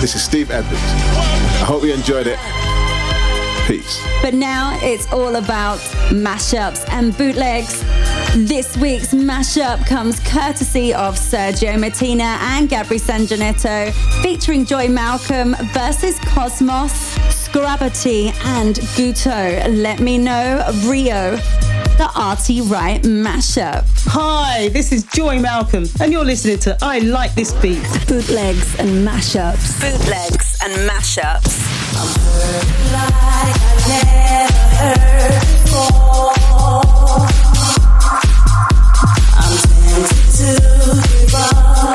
This 0.00 0.14
is 0.14 0.22
Steve 0.22 0.50
Edwards. 0.50 0.80
I 0.80 1.66
hope 1.66 1.82
you 1.82 1.92
enjoyed 1.92 2.26
it. 2.26 2.38
Peace. 3.66 4.02
But 4.22 4.34
now 4.34 4.78
it's 4.82 5.10
all 5.12 5.36
about 5.36 5.78
mashups 6.10 6.88
and 6.88 7.16
bootlegs. 7.16 7.84
This 8.34 8.78
week's 8.78 9.12
mashup 9.12 9.84
comes 9.86 10.18
courtesy 10.20 10.94
of 10.94 11.16
Sergio 11.16 11.78
Martina 11.78 12.38
and 12.40 12.66
Gabri 12.66 12.98
Sanjanetto, 12.98 13.92
featuring 14.22 14.64
Joy 14.64 14.88
Malcolm 14.88 15.54
versus 15.74 16.18
Cosmos, 16.20 16.92
Scrabberty, 17.28 18.32
and 18.56 18.76
Guto. 18.96 19.82
Let 19.82 20.00
me 20.00 20.16
know, 20.16 20.64
Rio, 20.86 21.36
the 21.98 22.10
Artie 22.16 22.62
Wright 22.62 23.02
mashup. 23.02 23.84
Hi, 24.06 24.68
this 24.70 24.92
is 24.92 25.04
Joy 25.04 25.38
Malcolm, 25.38 25.84
and 26.00 26.10
you're 26.10 26.24
listening 26.24 26.58
to 26.60 26.78
I 26.80 27.00
Like 27.00 27.34
This 27.34 27.52
Beat. 27.52 27.82
Bootlegs 28.08 28.78
and 28.78 29.06
mashups. 29.06 29.78
Bootlegs 29.78 30.56
and 30.62 30.72
mashups. 30.88 31.68
Before 35.62 36.32
we 36.38 37.36
let 37.36 37.51
it 39.94 40.08
go 41.30 41.91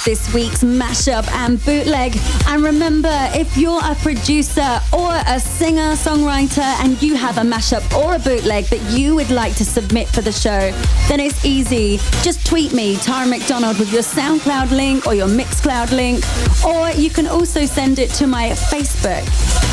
is 0.00 0.04
this 0.04 0.34
week's 0.34 0.62
mashup 0.62 1.26
and 1.32 1.62
bootleg. 1.64 2.16
And 2.46 2.62
remember, 2.62 3.10
if 3.34 3.56
you're 3.56 3.80
a 3.82 3.94
producer 3.96 4.80
or 4.92 5.10
a 5.26 5.40
singer, 5.40 5.92
songwriter, 5.92 6.68
and 6.82 7.00
you 7.02 7.14
have 7.16 7.38
a 7.38 7.42
mashup 7.42 7.84
or 7.96 8.14
a 8.14 8.18
bootleg 8.18 8.66
that 8.66 8.80
you 8.96 9.14
would 9.14 9.30
like 9.30 9.54
to 9.56 9.64
submit 9.64 10.08
for 10.08 10.20
the 10.20 10.32
show, 10.32 10.70
then 11.08 11.20
it's 11.20 11.44
easy. 11.44 11.98
Just 12.22 12.46
tweet 12.46 12.72
me, 12.72 12.96
Tara 12.96 13.26
McDonald, 13.26 13.78
with 13.78 13.92
your 13.92 14.02
SoundCloud 14.02 14.70
link 14.70 15.06
or 15.06 15.14
your 15.14 15.28
Mixcloud 15.28 15.92
link, 15.92 16.24
or 16.64 16.90
you 17.00 17.10
can 17.10 17.26
also 17.26 17.64
send 17.66 17.98
it 17.98 18.10
to 18.10 18.26
my 18.26 18.50
Facebook. 18.50 19.26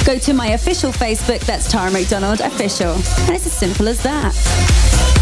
Go 0.05 0.17
to 0.19 0.33
my 0.33 0.47
official 0.47 0.91
Facebook, 0.91 1.39
that's 1.41 1.69
Tara 1.69 1.91
McDonald 1.91 2.41
Official. 2.41 2.93
And 2.93 3.35
it's 3.35 3.45
as 3.45 3.53
simple 3.53 3.87
as 3.87 4.01
that. 4.03 5.16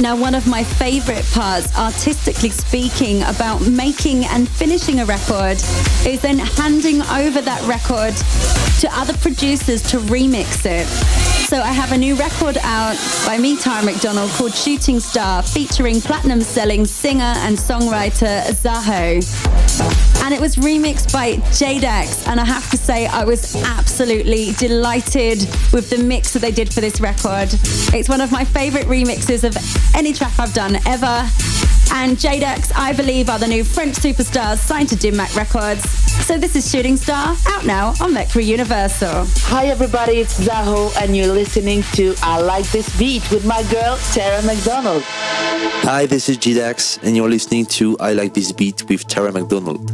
Now, 0.00 0.16
one 0.16 0.34
of 0.34 0.46
my 0.46 0.64
favorite 0.64 1.26
parts, 1.32 1.76
artistically 1.76 2.48
speaking, 2.48 3.22
about 3.24 3.60
making 3.68 4.24
and 4.24 4.48
finishing 4.48 5.00
a 5.00 5.04
record 5.04 5.58
is 6.06 6.22
then 6.22 6.38
handing 6.38 7.02
over 7.02 7.42
that 7.42 7.62
record 7.68 8.14
to 8.80 8.88
other 8.98 9.12
producers 9.18 9.82
to 9.90 9.98
remix 9.98 10.64
it. 10.64 11.39
So 11.50 11.60
I 11.60 11.72
have 11.72 11.90
a 11.90 11.98
new 11.98 12.14
record 12.14 12.58
out 12.62 12.96
by 13.26 13.36
me, 13.36 13.56
Tara 13.56 13.84
McDonald, 13.84 14.30
called 14.30 14.54
Shooting 14.54 15.00
Star, 15.00 15.42
featuring 15.42 16.00
platinum 16.00 16.42
selling 16.42 16.86
singer 16.86 17.34
and 17.38 17.58
songwriter 17.58 18.44
Zaho. 18.52 19.18
And 20.22 20.32
it 20.32 20.40
was 20.40 20.54
remixed 20.54 21.12
by 21.12 21.38
Jadax, 21.50 22.28
and 22.28 22.38
I 22.38 22.44
have 22.44 22.70
to 22.70 22.76
say, 22.76 23.08
I 23.08 23.24
was 23.24 23.56
absolutely 23.64 24.52
delighted 24.58 25.40
with 25.72 25.90
the 25.90 25.98
mix 25.98 26.34
that 26.34 26.38
they 26.38 26.52
did 26.52 26.72
for 26.72 26.82
this 26.82 27.00
record. 27.00 27.48
It's 27.92 28.08
one 28.08 28.20
of 28.20 28.30
my 28.30 28.44
favorite 28.44 28.86
remixes 28.86 29.42
of 29.42 29.56
any 29.96 30.12
track 30.12 30.38
I've 30.38 30.54
done 30.54 30.76
ever. 30.86 31.28
And 31.92 32.16
Jadax, 32.16 32.72
I 32.74 32.92
believe, 32.92 33.28
are 33.28 33.38
the 33.38 33.46
new 33.46 33.64
French 33.64 33.96
superstars 33.96 34.58
signed 34.58 34.88
to 34.90 34.96
Dim 34.96 35.16
Mak 35.16 35.34
Records. 35.34 35.88
So 36.24 36.38
this 36.38 36.54
is 36.54 36.70
Shooting 36.70 36.96
Star, 36.96 37.36
out 37.48 37.66
now 37.66 37.94
on 38.00 38.14
Mercury 38.14 38.44
Universal. 38.44 39.26
Hi 39.48 39.66
everybody, 39.66 40.18
it's 40.18 40.38
Zaho 40.38 40.94
and 41.02 41.16
you're 41.16 41.32
listening 41.32 41.82
to 41.94 42.14
I 42.22 42.40
Like 42.40 42.70
This 42.70 42.96
Beat 42.98 43.28
with 43.30 43.44
my 43.44 43.62
girl 43.64 43.98
Tara 44.12 44.42
McDonald. 44.42 45.02
Hi, 45.82 46.06
this 46.06 46.28
is 46.28 46.38
Jadax, 46.38 47.02
and 47.02 47.16
you're 47.16 47.28
listening 47.28 47.66
to 47.66 47.96
I 47.98 48.12
Like 48.12 48.34
This 48.34 48.52
Beat 48.52 48.88
with 48.88 49.08
Tara 49.08 49.32
McDonald. 49.32 49.90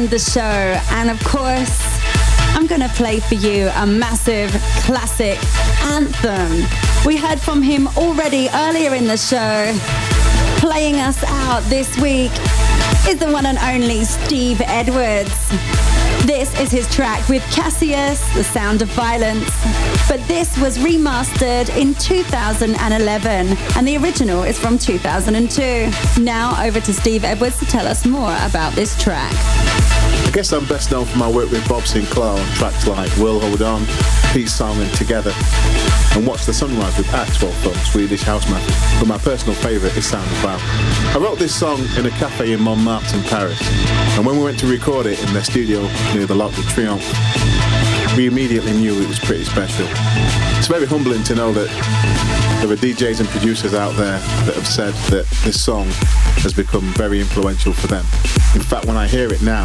End 0.00 0.10
the 0.10 0.18
show. 0.18 0.40
And 0.92 1.10
of 1.10 1.22
course, 1.24 1.80
I'm 2.54 2.66
going 2.66 2.80
to 2.80 2.88
play 2.90 3.20
for 3.20 3.34
you 3.34 3.68
a 3.76 3.86
massive 3.86 4.50
classic 4.84 5.38
anthem. 5.82 6.66
We 7.04 7.16
heard 7.16 7.40
from 7.40 7.62
him 7.62 7.88
already 7.96 8.48
earlier 8.54 8.94
in 8.94 9.06
the 9.06 9.16
show. 9.16 9.76
Playing 10.58 10.96
us 10.96 11.22
out 11.24 11.62
this 11.64 11.96
week 11.98 12.32
is 13.08 13.18
the 13.18 13.30
one 13.30 13.46
and 13.46 13.58
only 13.58 14.04
Steve 14.04 14.60
Edwards. 14.64 15.99
This 16.26 16.58
is 16.60 16.70
his 16.70 16.86
track 16.94 17.26
with 17.28 17.42
Cassius, 17.50 18.20
The 18.34 18.44
Sound 18.44 18.82
of 18.82 18.88
Violence. 18.90 19.50
But 20.08 20.20
this 20.28 20.56
was 20.58 20.78
remastered 20.78 21.74
in 21.76 21.94
2011, 21.94 23.56
and 23.76 23.88
the 23.88 23.96
original 23.96 24.42
is 24.42 24.58
from 24.58 24.78
2002. 24.78 26.22
Now 26.22 26.62
over 26.62 26.80
to 26.80 26.92
Steve 26.92 27.24
Edwards 27.24 27.58
to 27.60 27.64
tell 27.64 27.86
us 27.86 28.06
more 28.06 28.36
about 28.42 28.74
this 28.74 29.00
track. 29.02 29.99
I 30.26 30.30
guess 30.32 30.52
I'm 30.52 30.64
best 30.66 30.90
known 30.90 31.04
for 31.06 31.18
my 31.18 31.30
work 31.30 31.50
with 31.50 31.68
Bob 31.68 31.82
Sinclar 31.82 32.38
on 32.38 32.46
tracks 32.54 32.86
like 32.86 33.14
Will 33.16 33.40
Hold 33.40 33.62
On, 33.62 33.84
Peace 34.32 34.54
Song 34.54 34.80
and 34.80 34.92
Together, 34.94 35.32
and 36.14 36.26
Watch 36.26 36.46
the 36.46 36.52
Sunrise 36.52 36.96
with 36.96 37.06
Axwell 37.08 37.52
from 37.62 37.74
Swedish 37.84 38.22
House 38.22 38.48
Mafia. 38.48 39.00
But 39.00 39.08
my 39.08 39.18
personal 39.18 39.54
favourite 39.56 39.96
is 39.96 40.06
Sound 40.06 40.30
of 40.30 40.36
Violence. 40.38 41.16
I 41.16 41.18
wrote 41.18 41.38
this 41.38 41.54
song 41.54 41.80
in 41.96 42.06
a 42.06 42.10
cafe 42.10 42.52
in 42.52 42.60
Montmartre 42.62 43.16
in 43.16 43.22
Paris, 43.24 43.60
and 44.16 44.24
when 44.24 44.38
we 44.38 44.44
went 44.44 44.58
to 44.60 44.66
record 44.66 45.06
it 45.06 45.22
in 45.22 45.32
their 45.32 45.44
studio 45.44 45.82
near 46.14 46.26
the 46.26 46.34
L'Arc 46.34 46.54
de 46.54 46.62
Triomphe, 46.62 47.49
we 48.16 48.26
immediately 48.26 48.72
knew 48.72 49.00
it 49.00 49.08
was 49.08 49.18
pretty 49.18 49.44
special. 49.44 49.86
It's 50.58 50.66
very 50.66 50.86
humbling 50.86 51.22
to 51.24 51.34
know 51.34 51.52
that 51.52 51.68
there 52.60 52.70
are 52.70 52.76
DJs 52.76 53.20
and 53.20 53.28
producers 53.28 53.74
out 53.74 53.94
there 53.96 54.18
that 54.46 54.54
have 54.54 54.66
said 54.66 54.94
that 55.10 55.26
this 55.44 55.62
song 55.62 55.86
has 56.42 56.52
become 56.52 56.82
very 56.94 57.20
influential 57.20 57.72
for 57.72 57.86
them. 57.86 58.04
In 58.54 58.60
fact, 58.60 58.86
when 58.86 58.96
I 58.96 59.06
hear 59.06 59.32
it 59.32 59.42
now, 59.42 59.64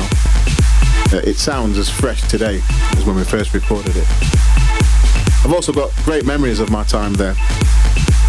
uh, 1.12 1.22
it 1.24 1.38
sounds 1.38 1.78
as 1.78 1.90
fresh 1.90 2.22
today 2.28 2.62
as 2.96 3.06
when 3.06 3.16
we 3.16 3.24
first 3.24 3.54
recorded 3.54 3.96
it. 3.96 4.08
I've 5.44 5.54
also 5.54 5.74
got 5.74 5.92
great 6.04 6.26
memories 6.26 6.60
of 6.60 6.70
my 6.70 6.84
time 6.84 7.14
there. 7.14 7.36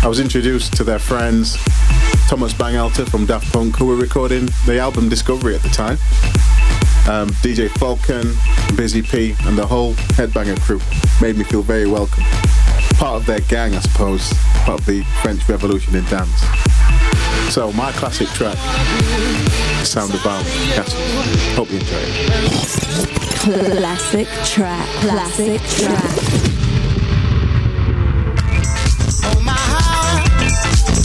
I 0.07 0.09
was 0.09 0.21
introduced 0.21 0.77
to 0.77 0.85
their 0.85 1.01
friends, 1.01 1.57
Thomas 2.29 2.53
Bangalter 2.53 3.09
from 3.11 3.27
Daft 3.27 3.53
Punk, 3.53 3.75
who 3.75 3.87
were 3.87 3.97
recording 3.97 4.49
the 4.65 4.79
album 4.79 5.09
Discovery 5.09 5.57
at 5.57 5.63
the 5.63 5.69
time. 5.69 5.99
Um, 7.13 7.31
DJ 7.43 7.69
Falcon, 7.69 8.33
Busy 8.77 9.03
P, 9.03 9.35
and 9.47 9.59
the 9.59 9.67
whole 9.67 9.97
Ed 10.17 10.33
Banger 10.33 10.55
crew 10.59 10.81
made 11.21 11.37
me 11.37 11.43
feel 11.43 11.61
very 11.61 11.89
welcome. 11.89 12.23
Part 12.95 13.17
of 13.17 13.27
their 13.27 13.41
gang, 13.41 13.75
I 13.75 13.81
suppose, 13.81 14.33
part 14.63 14.79
of 14.79 14.87
the 14.87 15.03
French 15.23 15.49
Revolution 15.49 15.97
in 15.97 16.05
dance. 16.05 16.41
So, 17.53 17.73
my 17.73 17.91
classic 17.91 18.29
track, 18.29 18.57
Sound 19.85 20.15
of 20.15 20.21
Violence, 20.21 20.49
Cassius. 20.77 21.57
Hope 21.57 21.69
you 21.69 21.81
enjoy 21.81 21.97
it. 21.99 23.73
Classic 23.75 24.29
track. 24.45 24.89
Classic 25.01 25.61
track. 25.63 26.46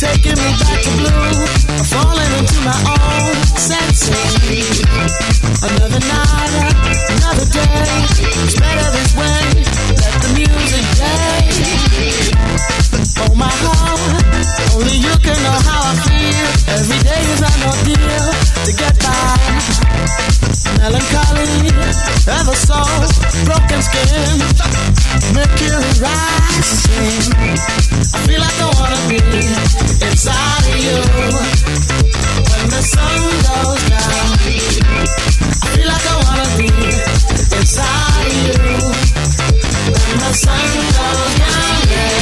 Taking 0.02 0.34
me 0.34 0.50
back 0.58 0.82
to 0.82 0.90
blue. 0.98 1.46
I'm 1.78 1.86
falling 1.86 2.34
into 2.42 2.58
my 2.66 2.74
own 2.74 3.38
senses. 3.54 4.82
Another 5.62 6.02
night, 6.10 6.54
another 7.22 7.46
day. 7.46 7.86
It's 8.42 8.58
better 8.58 8.90
this 8.98 9.14
way. 9.14 9.62
Let 10.02 10.16
the 10.26 10.30
music 10.34 10.86
play. 10.98 11.54
Oh 13.22 13.36
my 13.36 13.54
heart, 13.62 14.02
only 14.74 14.98
you 14.98 15.14
can 15.22 15.38
know 15.46 15.60
how 15.70 15.86
I 15.86 15.94
feel. 16.10 16.50
Every 16.82 16.98
day 17.06 17.22
is 17.22 17.42
an 17.46 17.62
ordeal 17.70 18.26
to 18.66 18.72
get 18.74 18.98
by. 19.06 20.51
Melancholy, 20.82 21.70
ever 22.26 22.56
so 22.58 22.82
broken 23.46 23.82
skin, 23.84 24.42
mercury 25.32 25.78
rising. 26.02 27.22
I 28.02 28.18
feel 28.26 28.42
like 28.42 28.58
I 28.58 28.66
wanna 28.74 28.98
be 29.08 29.22
inside 30.02 30.66
of 30.66 30.78
you 30.82 30.98
when 32.50 32.66
the 32.74 32.82
sun 32.82 33.22
goes 33.46 33.82
down. 33.94 34.42
I 35.62 35.70
feel 35.70 35.86
like 35.86 36.02
I 36.02 36.18
wanna 36.26 36.50
be 36.58 36.66
inside 37.56 38.26
of 38.26 38.34
you 38.42 38.58
when 39.86 40.18
the 40.18 40.34
sun 40.34 40.66
goes 40.98 41.34
down. 41.38 41.78
Yeah. 41.92 42.22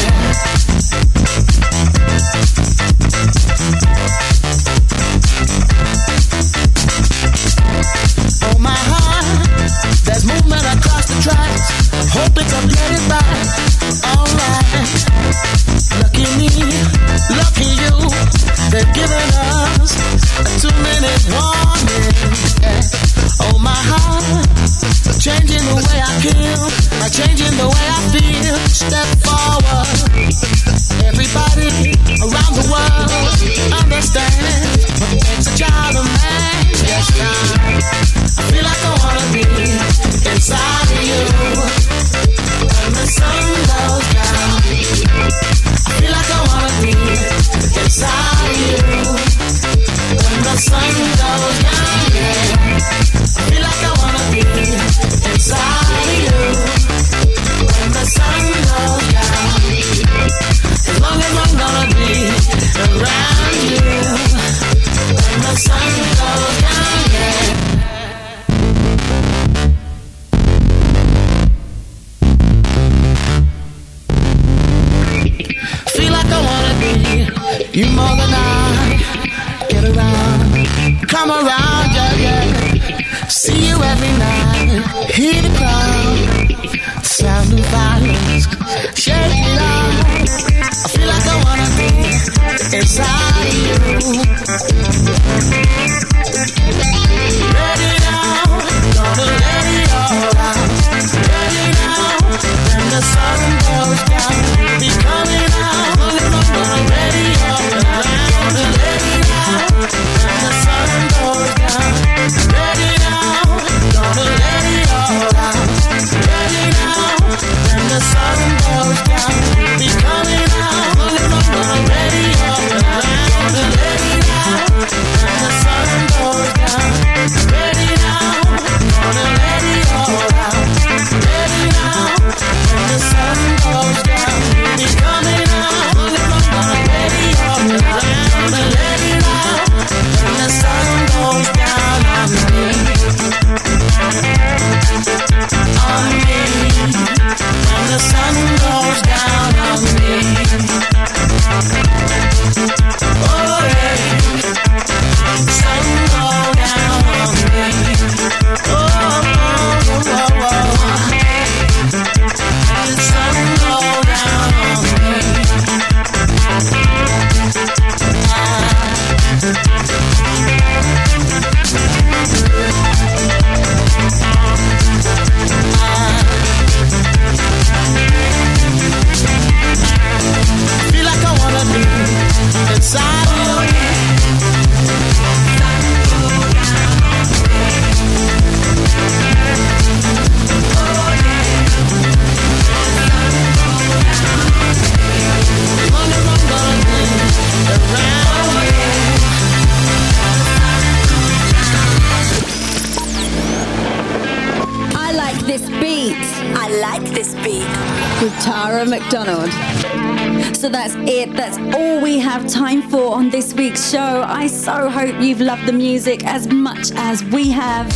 You've 215.19 215.41
loved 215.41 215.65
the 215.65 215.73
music 215.73 216.25
as 216.25 216.47
much 216.47 216.91
as 216.95 217.23
we 217.25 217.51
have. 217.51 217.87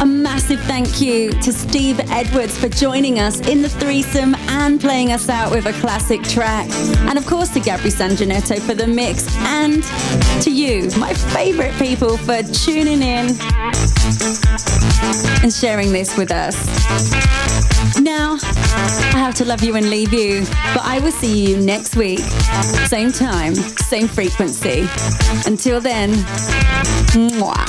A 0.00 0.06
massive 0.06 0.60
thank 0.62 1.00
you 1.00 1.30
to 1.30 1.52
Steve 1.52 2.00
Edwards 2.10 2.58
for 2.58 2.68
joining 2.68 3.18
us 3.18 3.40
in 3.48 3.62
the 3.62 3.68
threesome 3.68 4.34
and 4.58 4.80
playing 4.80 5.12
us 5.12 5.28
out 5.28 5.50
with 5.50 5.66
a 5.66 5.72
classic 5.74 6.22
track. 6.22 6.68
And 7.08 7.18
of 7.18 7.26
course 7.26 7.50
to 7.50 7.60
Gabri 7.60 7.92
Sanjanetto 7.92 8.60
for 8.60 8.74
the 8.74 8.86
mix. 8.86 9.26
And 9.38 9.82
to 10.42 10.50
you, 10.50 10.90
my 10.98 11.12
favorite 11.14 11.74
people, 11.74 12.16
for 12.16 12.42
tuning 12.42 13.02
in 13.02 13.36
and 15.42 15.52
sharing 15.52 15.92
this 15.92 16.16
with 16.16 16.30
us. 16.30 16.56
Now, 18.00 18.38
I 18.42 19.18
have 19.18 19.34
to 19.36 19.44
love 19.44 19.62
you 19.62 19.76
and 19.76 19.90
leave 19.90 20.12
you, 20.12 20.44
but 20.74 20.84
I 20.84 20.98
will 21.00 21.12
see 21.12 21.46
you 21.46 21.58
next 21.58 21.96
week. 21.96 22.20
Same 22.88 23.12
time, 23.12 23.54
same 23.54 24.08
frequency. 24.08 24.88
Until 25.46 25.80
then, 25.80 26.12
mwah. 27.14 27.66